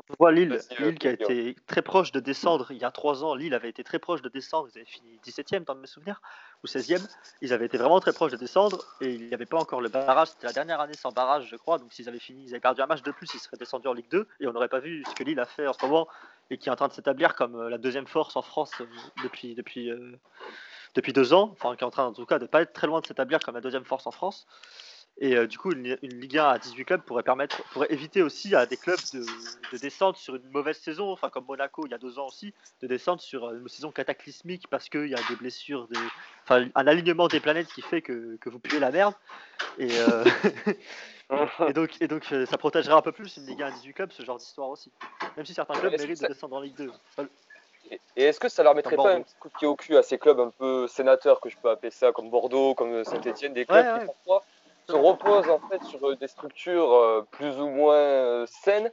[0.10, 2.91] On voit Lille, euh, Lille qui a été très proche de descendre il y a
[2.91, 3.34] trois ans.
[3.34, 4.68] Lille avait été très proche de descendre.
[4.72, 6.22] Ils avaient fini 17e dans mes souvenirs,
[6.64, 7.03] ou 16e.
[7.41, 9.89] Ils avaient été vraiment très proches de descendre et il n'y avait pas encore le
[9.89, 10.28] barrage.
[10.30, 11.80] C'était la dernière année sans barrage, je crois.
[11.80, 13.93] Donc s'ils avaient fini, ils avaient perdu un match de plus, ils seraient descendus en
[13.93, 16.08] Ligue 2 et on n'aurait pas vu ce que Lille a fait en ce moment
[16.51, 18.86] et qui est en train de s'établir comme euh, la deuxième force en France euh,
[19.24, 20.20] depuis, depuis, euh,
[20.93, 21.49] depuis deux ans.
[21.53, 23.08] Enfin, qui est en train en tout cas de ne pas être très loin de
[23.08, 24.45] s'établir comme la deuxième force en France.
[25.18, 28.22] Et euh, du coup, une, une Ligue 1 à 18 clubs pourrait permettre, pourrait éviter
[28.22, 29.22] aussi à des clubs de,
[29.72, 32.53] de descendre sur une mauvaise saison, enfin comme Monaco il y a deux ans aussi,
[32.82, 35.99] de descendre sur une saison cataclysmique parce qu'il y a des blessures, des,
[36.43, 39.13] enfin un alignement des planètes qui fait que, que vous puez la merde.
[39.78, 40.26] Et, euh,
[41.70, 43.93] et donc, et donc euh, ça protégerait un peu plus une Ligue 1 à 18
[43.93, 44.91] clubs, ce genre d'histoire aussi.
[45.38, 46.91] Même si certains clubs méritent ça- de descendre en Ligue 2.
[47.18, 47.30] Enfin,
[48.18, 50.03] Et est-ce que ça leur mettrait pas un petit coup de pied au cul à
[50.03, 53.66] ces clubs un peu sénateurs, que je peux appeler ça, comme Bordeaux, comme Saint-Etienne, des
[53.66, 54.05] clubs Ouais, qui ouais.
[54.05, 54.43] parfois
[54.88, 58.92] se reposent en fait sur euh, des structures euh, plus ou moins euh, saines,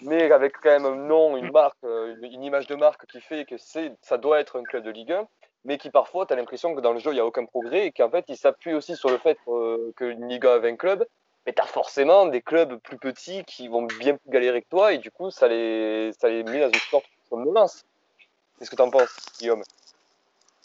[0.00, 3.56] mais avec quand même un nom, une marque, une, image de marque qui fait que
[3.56, 5.26] c'est, ça doit être un club de Ligue 1,
[5.64, 7.86] mais qui parfois, tu as l'impression que dans le jeu, il n'y a aucun progrès
[7.86, 9.38] et qu'en fait, ils s'appuient aussi sur le fait
[9.96, 11.06] qu'une Ligue 1 a 20 clubs,
[11.46, 14.98] mais tu as forcément des clubs plus petits qui vont bien galérer que toi et
[14.98, 17.84] du coup, ça les, ça les met dans une sorte de somnolence.
[18.58, 19.62] Qu'est-ce que tu en penses, Guillaume?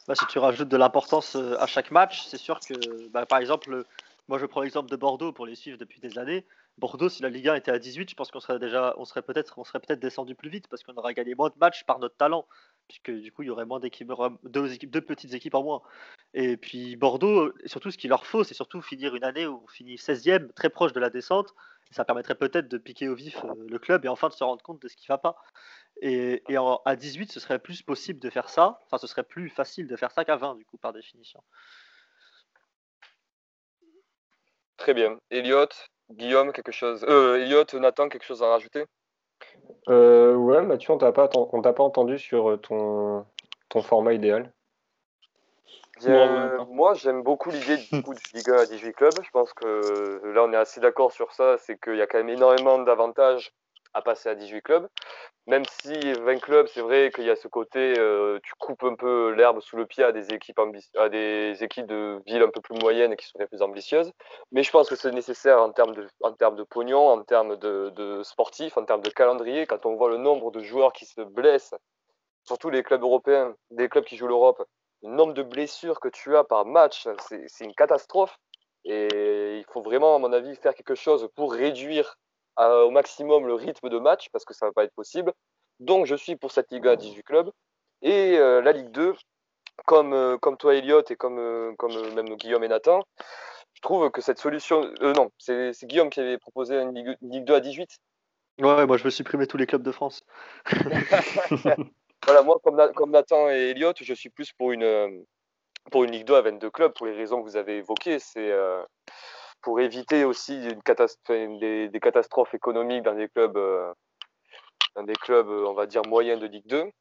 [0.08, 2.74] Bah, si tu rajoutes de l'importance à chaque match, c'est sûr que,
[3.10, 3.86] bah, par exemple,
[4.28, 6.46] moi je prends l'exemple de Bordeaux pour les suivre depuis des années.
[6.78, 9.22] Bordeaux, si la Ligue 1 était à 18, je pense qu'on serait déjà, on serait
[9.22, 12.00] peut-être, on serait peut-être descendu plus vite parce qu'on aurait gagné moins de matchs par
[12.00, 12.48] notre talent.
[12.88, 14.12] puisque du coup, il y aurait moins d'équipes,
[14.44, 15.82] deux, petites équipes en moins.
[16.34, 19.68] Et puis Bordeaux, surtout ce qu'il leur faut, c'est surtout finir une année où on
[19.68, 21.54] finit 16e, très proche de la descente.
[21.92, 24.82] Ça permettrait peut-être de piquer au vif le club et enfin de se rendre compte
[24.82, 25.36] de ce qui ne va pas.
[26.02, 26.44] Et,
[26.86, 28.82] à 18, ce serait plus possible de faire ça.
[28.86, 31.44] Enfin, ce serait plus facile de faire ça qu'à 20, du coup, par définition.
[34.78, 35.18] Très bien.
[35.30, 35.68] Elliot,
[36.12, 37.06] Guillaume, quelque chose.
[37.08, 38.86] Euh, Elliot, Nathan, quelque chose à rajouter?
[39.90, 43.26] Euh, Ouais, Mathieu, on t'a pas, on t'a pas entendu sur euh, ton,
[43.70, 44.52] ton format idéal.
[46.70, 49.14] moi, j'aime beaucoup l'idée du coup du Liga à 18 clubs.
[49.24, 51.58] Je pense que là, on est assez d'accord sur ça.
[51.58, 53.54] C'est qu'il y a quand même énormément d'avantages
[53.94, 54.88] à passer à 18 clubs.
[55.46, 58.96] Même si 20 clubs, c'est vrai qu'il y a ce côté, euh, tu coupes un
[58.96, 60.60] peu l'herbe sous le pied à des équipes
[60.98, 64.12] à des équipes de villes un peu plus moyennes qui sont plus ambitieuses.
[64.52, 66.34] Mais je pense que c'est nécessaire en termes de, en
[66.70, 69.66] pognon, en termes de, de sportifs, en termes de calendrier.
[69.66, 71.76] Quand on voit le nombre de joueurs qui se blessent,
[72.46, 74.64] surtout les clubs européens, des clubs qui jouent l'Europe,
[75.02, 78.38] le nombre de blessures que tu as par match, c'est une catastrophe.
[78.86, 82.18] Et il faut vraiment, à mon avis, faire quelque chose pour réduire
[82.58, 85.34] au maximum le rythme de match parce que ça va pas être possible.
[85.80, 87.52] Donc je suis pour cette Liga à 18 clubs.
[88.02, 89.16] Et euh, la Ligue 2,
[89.86, 93.02] comme, euh, comme toi Elliot et comme, euh, comme même Guillaume et Nathan,
[93.74, 94.92] je trouve que cette solution...
[95.02, 97.90] non, c'est Guillaume qui avait proposé une Ligue, 2 à 18.
[98.62, 100.22] Ouais, moi je veux supprimer tous les clubs de France.
[102.26, 105.26] voilà, moi comme, comme, Nathan et Elliot, je suis plus pour une,
[105.90, 108.20] pour une Ligue 2 à 22 clubs pour les raisons que vous avez évoquées.
[108.20, 108.52] C'est
[109.64, 113.92] pour éviter aussi des, catastrophes économiques dans des clubs, euh,
[114.96, 116.92] dans des clubs, euh, on va dire moyens de Ligue 2.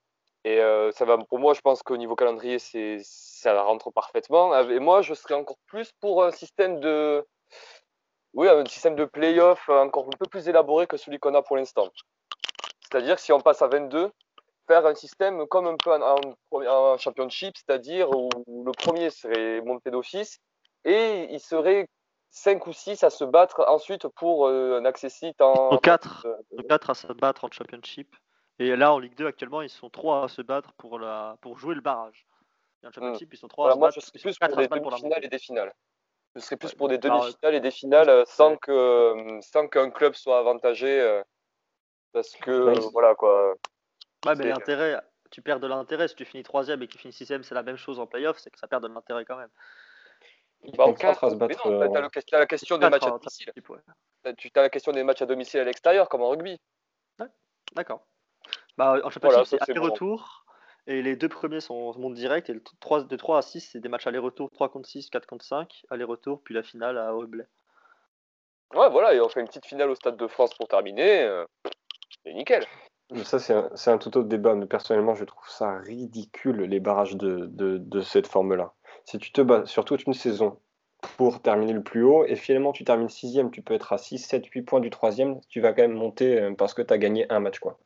[0.45, 4.59] Et euh, ça va, pour moi, je pense qu'au niveau calendrier, ça rentre parfaitement.
[4.69, 7.25] Et moi, je serais encore plus pour un système de,
[8.33, 11.57] oui, un système de play-off encore un peu plus élaboré que celui qu'on a pour
[11.57, 11.89] l'instant.
[12.81, 14.11] C'est-à-dire, si on passe à 22,
[14.67, 20.39] faire un système comme un peu en, championship, c'est-à-dire où le premier serait monté d'office
[20.85, 21.87] et il serait
[22.33, 25.77] 5 ou 6 à se battre ensuite pour euh, un accessit en.
[25.79, 26.27] 4,
[26.69, 28.17] 4 à se battre en Championship.
[28.59, 31.37] Et là, en Ligue 2, actuellement, ils sont 3 à se battre pour, la...
[31.41, 32.27] pour jouer le barrage.
[32.85, 32.93] en hmm.
[32.93, 34.01] Championship, ils sont 3 à se moi, battre.
[34.01, 35.73] je serais plus pour des demi-finales et des finales.
[36.35, 40.15] Je serais plus pour des demi-finales et des finales sans que euh, sans qu'un club
[40.15, 41.01] soit avantagé.
[41.01, 41.23] Euh,
[42.13, 43.55] parce que, voilà quoi.
[44.25, 46.09] Ouais, mais l'intérêt, tu perds de l'intérêt.
[46.09, 48.39] Si tu finis 3 et que tu finis 6 c'est la même chose en playoff,
[48.39, 49.51] c'est que ça perd de l'intérêt quand même.
[50.65, 51.61] Ils bah, 4 à se battre.
[51.63, 53.53] tu as, la question des matchs à domicile.
[54.39, 56.61] Tu as la question des matchs à domicile à l'extérieur, comme en rugby.
[57.75, 58.07] D'accord.
[58.77, 60.45] Bah, en championnat, c'est aller-retour.
[60.87, 62.51] Et les deux premiers sont montent direct.
[62.51, 65.27] Et le 3, de 3 à 6, c'est des matchs aller-retour 3 contre 6, 4
[65.27, 67.47] contre 5, aller-retour, puis la finale à Wembley.
[68.75, 71.23] Ouais, voilà, et on fait une petite finale au Stade de France pour terminer.
[71.23, 71.45] Euh,
[72.25, 72.65] c'est nickel.
[73.25, 77.17] Ça, c'est un, un, tout autre débat, mais personnellement, je trouve ça ridicule, les barrages
[77.17, 78.73] de, de, de cette forme-là
[79.05, 80.59] si tu te bats sur toute une saison
[81.17, 84.19] pour terminer le plus haut, et finalement tu termines sixième, tu peux être à 6,
[84.19, 86.99] 7, 8 points du troisième, tu vas quand même monter euh, parce que tu as
[86.99, 87.59] gagné un match.
[87.59, 87.79] quoi.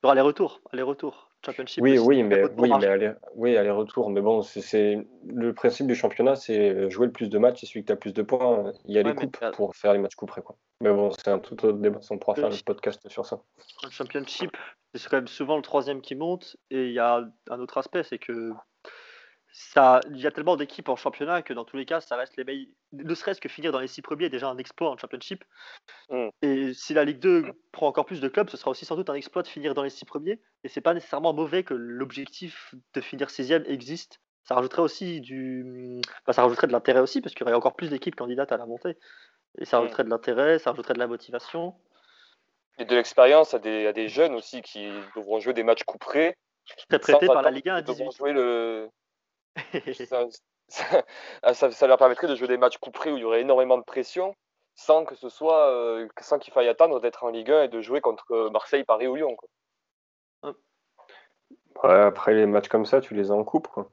[0.00, 1.82] Pour aller-retour, aller-retour, championship.
[1.82, 4.10] Oui, oui, mais, oui, mais aller, oui, aller-retour.
[4.10, 7.84] Mais bon, c'est le principe du championnat, c'est jouer le plus de matchs et celui
[7.84, 10.14] qui a le plus de points, il y a les coupes pour faire les matchs
[10.14, 10.42] couperés.
[10.42, 10.56] Quoi.
[10.80, 13.40] Mais bon, c'est un tout autre débat, on pourra faire le podcast sur ça.
[13.82, 14.56] Le championship,
[14.94, 18.04] c'est quand même souvent le troisième qui monte, et il y a un autre aspect,
[18.04, 18.52] c'est que
[19.52, 22.36] ça, il y a tellement d'équipes en championnat que dans tous les cas, ça reste
[22.36, 22.68] les meilleurs.
[22.92, 25.44] Ne serait-ce que finir dans les six premiers est déjà un exploit en championship.
[26.10, 26.28] Mm.
[26.42, 29.10] Et si la Ligue 2 prend encore plus de clubs, ce sera aussi sans doute
[29.10, 30.40] un exploit de finir dans les six premiers.
[30.64, 34.20] Et c'est pas nécessairement mauvais que l'objectif de finir sixième existe.
[34.44, 37.90] Ça rajouterait aussi du, ça rajouterait de l'intérêt aussi parce qu'il y aurait encore plus
[37.90, 38.96] d'équipes candidates à la montée.
[39.58, 39.80] Et ça mm.
[39.80, 41.74] rajouterait de l'intérêt, ça rajouterait de la motivation.
[42.78, 46.36] Et de l'expérience à des, à des jeunes aussi qui devront jouer des matchs couperés.
[46.88, 48.12] Très prêtés par la Ligue 1 à 18.
[48.12, 48.88] Jouer le,
[50.70, 53.82] Ça, ça, leur permettrait de jouer des matchs couperés où il y aurait énormément de
[53.82, 54.34] pression
[54.78, 57.80] sans que ce soit euh, sans qu'il faille attendre d'être en Ligue 1 et de
[57.80, 59.36] jouer contre euh, Marseille, Paris ou Lyon.
[61.82, 63.66] après les matchs comme ça, tu les as en coupe.
[63.66, 63.90] Quoi.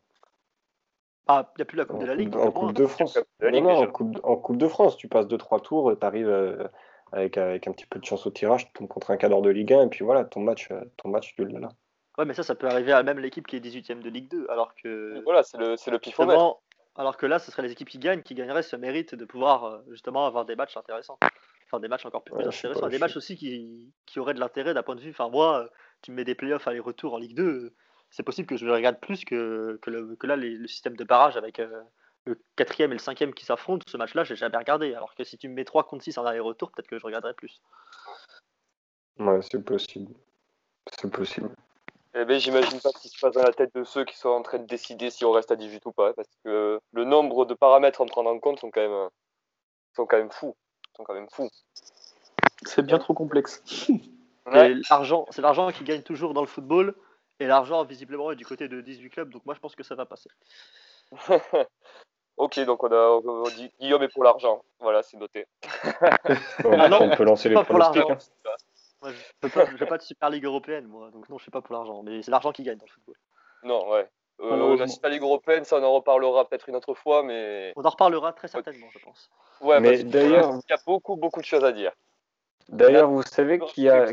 [1.28, 2.36] Ah, il n'y a plus la Coupe de la Ligue.
[2.36, 3.18] En, Coupe de France.
[3.18, 6.68] en, coupe, de France, tu passes 2-3 tours, tu arrives euh,
[7.12, 9.50] avec, avec un petit peu de chance au tirage, tu tombes contre un cadre de
[9.50, 11.70] Ligue 1, et puis voilà, ton match, ton match tu l'as là.
[12.18, 14.48] Ouais, mais ça, ça peut arriver à même l'équipe qui est 18ème de Ligue 2.
[14.50, 15.22] Alors que.
[15.24, 16.00] Voilà, c'est le, c'est le
[16.96, 19.66] Alors que là, ce seraient les équipes qui gagnent qui gagneraient ce mérite de pouvoir
[19.66, 21.18] euh, justement avoir des matchs intéressants.
[21.66, 22.88] Enfin, des matchs encore plus intéressants.
[22.88, 25.10] des matchs aussi qui, qui auraient de l'intérêt d'un point de vue.
[25.10, 25.68] Enfin, moi, euh,
[26.02, 27.74] tu me mets des playoffs aller-retour en Ligue 2,
[28.12, 31.04] c'est possible que je le regarde plus que, que, le, que là, le système de
[31.04, 31.82] barrage avec euh,
[32.26, 33.84] le quatrième et le cinquième qui s'affrontent.
[33.88, 34.94] Ce match-là, j'ai jamais regardé.
[34.94, 37.34] Alors que si tu me mets 3 contre 6 en aller-retour, peut-être que je regarderais
[37.34, 37.62] plus.
[39.20, 40.14] Ouais, c'est possible.
[40.92, 41.50] C'est possible.
[42.18, 44.30] Eh ben, j'imagine pas ce qui se passe dans la tête de ceux qui sont
[44.30, 47.46] en train de décider si on reste à 18 ou pas, parce que le nombre
[47.46, 49.10] de paramètres à prendre en compte sont quand même,
[49.96, 50.56] sont quand même fous.
[50.96, 51.50] Sont quand même fous.
[52.66, 53.64] C'est bien trop complexe.
[54.48, 54.76] Ouais.
[54.92, 56.94] L'argent, c'est l'argent qui gagne toujours dans le football.
[57.40, 59.30] Et l'argent, visiblement, est du côté de 18 clubs.
[59.32, 60.30] Donc moi, je pense que ça va passer.
[62.38, 64.64] ok, donc on a on dit Guillaume est pour l'argent.
[64.80, 65.48] Voilà, c'est noté.
[66.64, 68.08] Ah non, on peut lancer les pronostics.
[68.08, 68.18] hein.
[69.02, 71.12] Moi, je veux pas, je veux pas de Super Ligue européenne, moi.
[71.12, 72.02] Donc non, je suis pas pour l'argent.
[72.04, 73.16] Mais c'est l'argent qui gagne dans le football.
[73.64, 74.08] Non, ouais.
[74.42, 77.84] Euh, la Super Ligue européenne, ça on en reparlera peut-être une autre fois, mais On
[77.84, 79.30] en reparlera très certainement, je pense.
[79.62, 81.94] ouais, Mais d'ailleurs- il y a beaucoup beaucoup de choses à dire.
[82.68, 84.08] D'ailleurs, vous savez qu'il y a.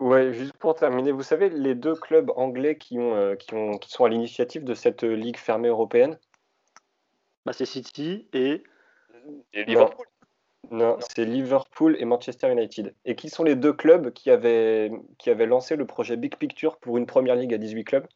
[0.00, 3.78] Ouais, juste pour terminer, vous savez les deux clubs anglais qui, ont, euh, qui, ont,
[3.78, 6.16] qui sont à l'initiative de cette euh, ligue fermée européenne?
[7.44, 8.62] Bah, c'est City et
[9.52, 10.06] Et Liverpool.
[10.70, 12.94] Non, c'est Liverpool et Manchester United.
[13.04, 16.78] Et qui sont les deux clubs qui avaient, qui avaient lancé le projet Big Picture
[16.78, 18.06] pour une première ligue à 18 clubs?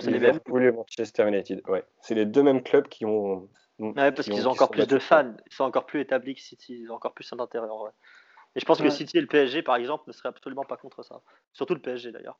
[0.00, 0.10] C'est.
[0.10, 1.62] Liverpool et Manchester United.
[1.68, 3.48] Ouais, c'est les deux mêmes clubs qui ont.
[3.78, 6.00] Ouais, parce qui qu'ils ont- ont qui encore plus de fans, ils sont encore plus
[6.00, 7.90] établis que City, ils ont encore plus d'intérêt en vrai.
[8.56, 8.90] Et je pense que Ouais.
[8.90, 11.20] City et le PSG, par exemple, ne seraient absolument pas contre ça.
[11.52, 12.38] Surtout le PSG d'ailleurs.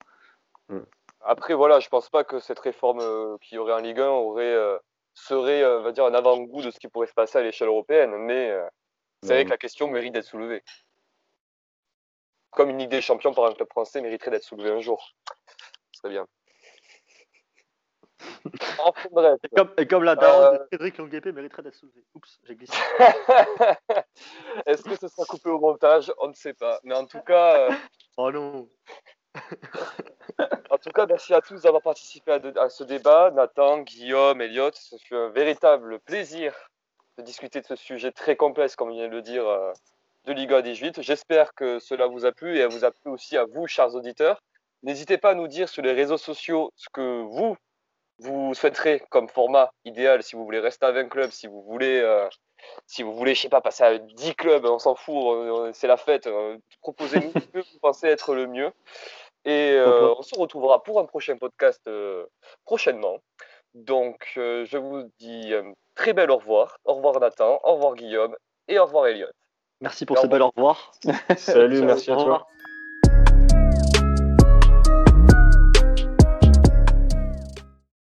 [1.21, 4.09] Après, voilà, je pense pas que cette réforme euh, qu'il y aurait en Ligue 1
[4.09, 4.79] aurait, euh,
[5.13, 7.69] serait, euh, on va dire, un avant-goût de ce qui pourrait se passer à l'échelle
[7.69, 8.51] européenne, mais
[9.23, 9.45] euh, c'est vrai Ouais.
[9.45, 10.63] que la question mérite d'être soulevée.
[12.51, 15.13] Comme une Ligue des Champions par un club français mériterait d'être soulevée un jour.
[15.93, 16.27] Ce serait bien.
[18.85, 19.39] Enfin, bref.
[19.45, 20.59] Et comme, et comme la daronne Euh.
[20.59, 22.05] de Cédric Longuepé mériterait d'être soulevée.
[22.15, 22.73] Oups, j'ai glissé.
[24.67, 26.13] Est-ce que ce sera coupé au montage?
[26.19, 26.81] On ne sait pas.
[26.85, 27.75] Mais en tout cas, euh,
[28.17, 28.69] Oh non
[30.71, 33.31] En tout cas, merci à tous d'avoir participé à, de- à ce débat.
[33.31, 36.55] Nathan, Guillaume, Elliot, ce fut un véritable plaisir
[37.21, 39.73] de discuter de ce sujet très complexe, comme vient de le dire, euh,
[40.25, 41.03] de Liga 18.
[41.03, 44.43] J'espère que cela vous a plu et vous a plu aussi à vous, chers auditeurs.
[44.83, 47.57] N'hésitez pas à nous dire sur les réseaux sociaux ce que vous,
[48.19, 52.01] vous souhaiterez comme format idéal, si vous voulez rester à 20 clubs, si vous voulez,
[52.01, 52.29] euh,
[52.87, 55.87] si vous voulez, je sais pas, passer à 10 clubs, on s'en fout, euh, c'est
[55.87, 56.27] la fête.
[56.27, 58.73] euh, Proposez-nous ce que vous pensez être le mieux.
[59.47, 61.89] Et euh, on se retrouvera pour un prochain podcast
[62.67, 63.17] prochainement.
[63.75, 66.79] Donc, euh, je vous dis un très bel au revoir.
[66.85, 68.35] Au revoir Nathan, au revoir Guillaume
[68.69, 69.29] et au revoir Elliot.
[69.81, 70.93] Merci pour ce bel au revoir.
[71.37, 72.23] Salut, merci à Au toi.
[72.25, 72.47] revoir.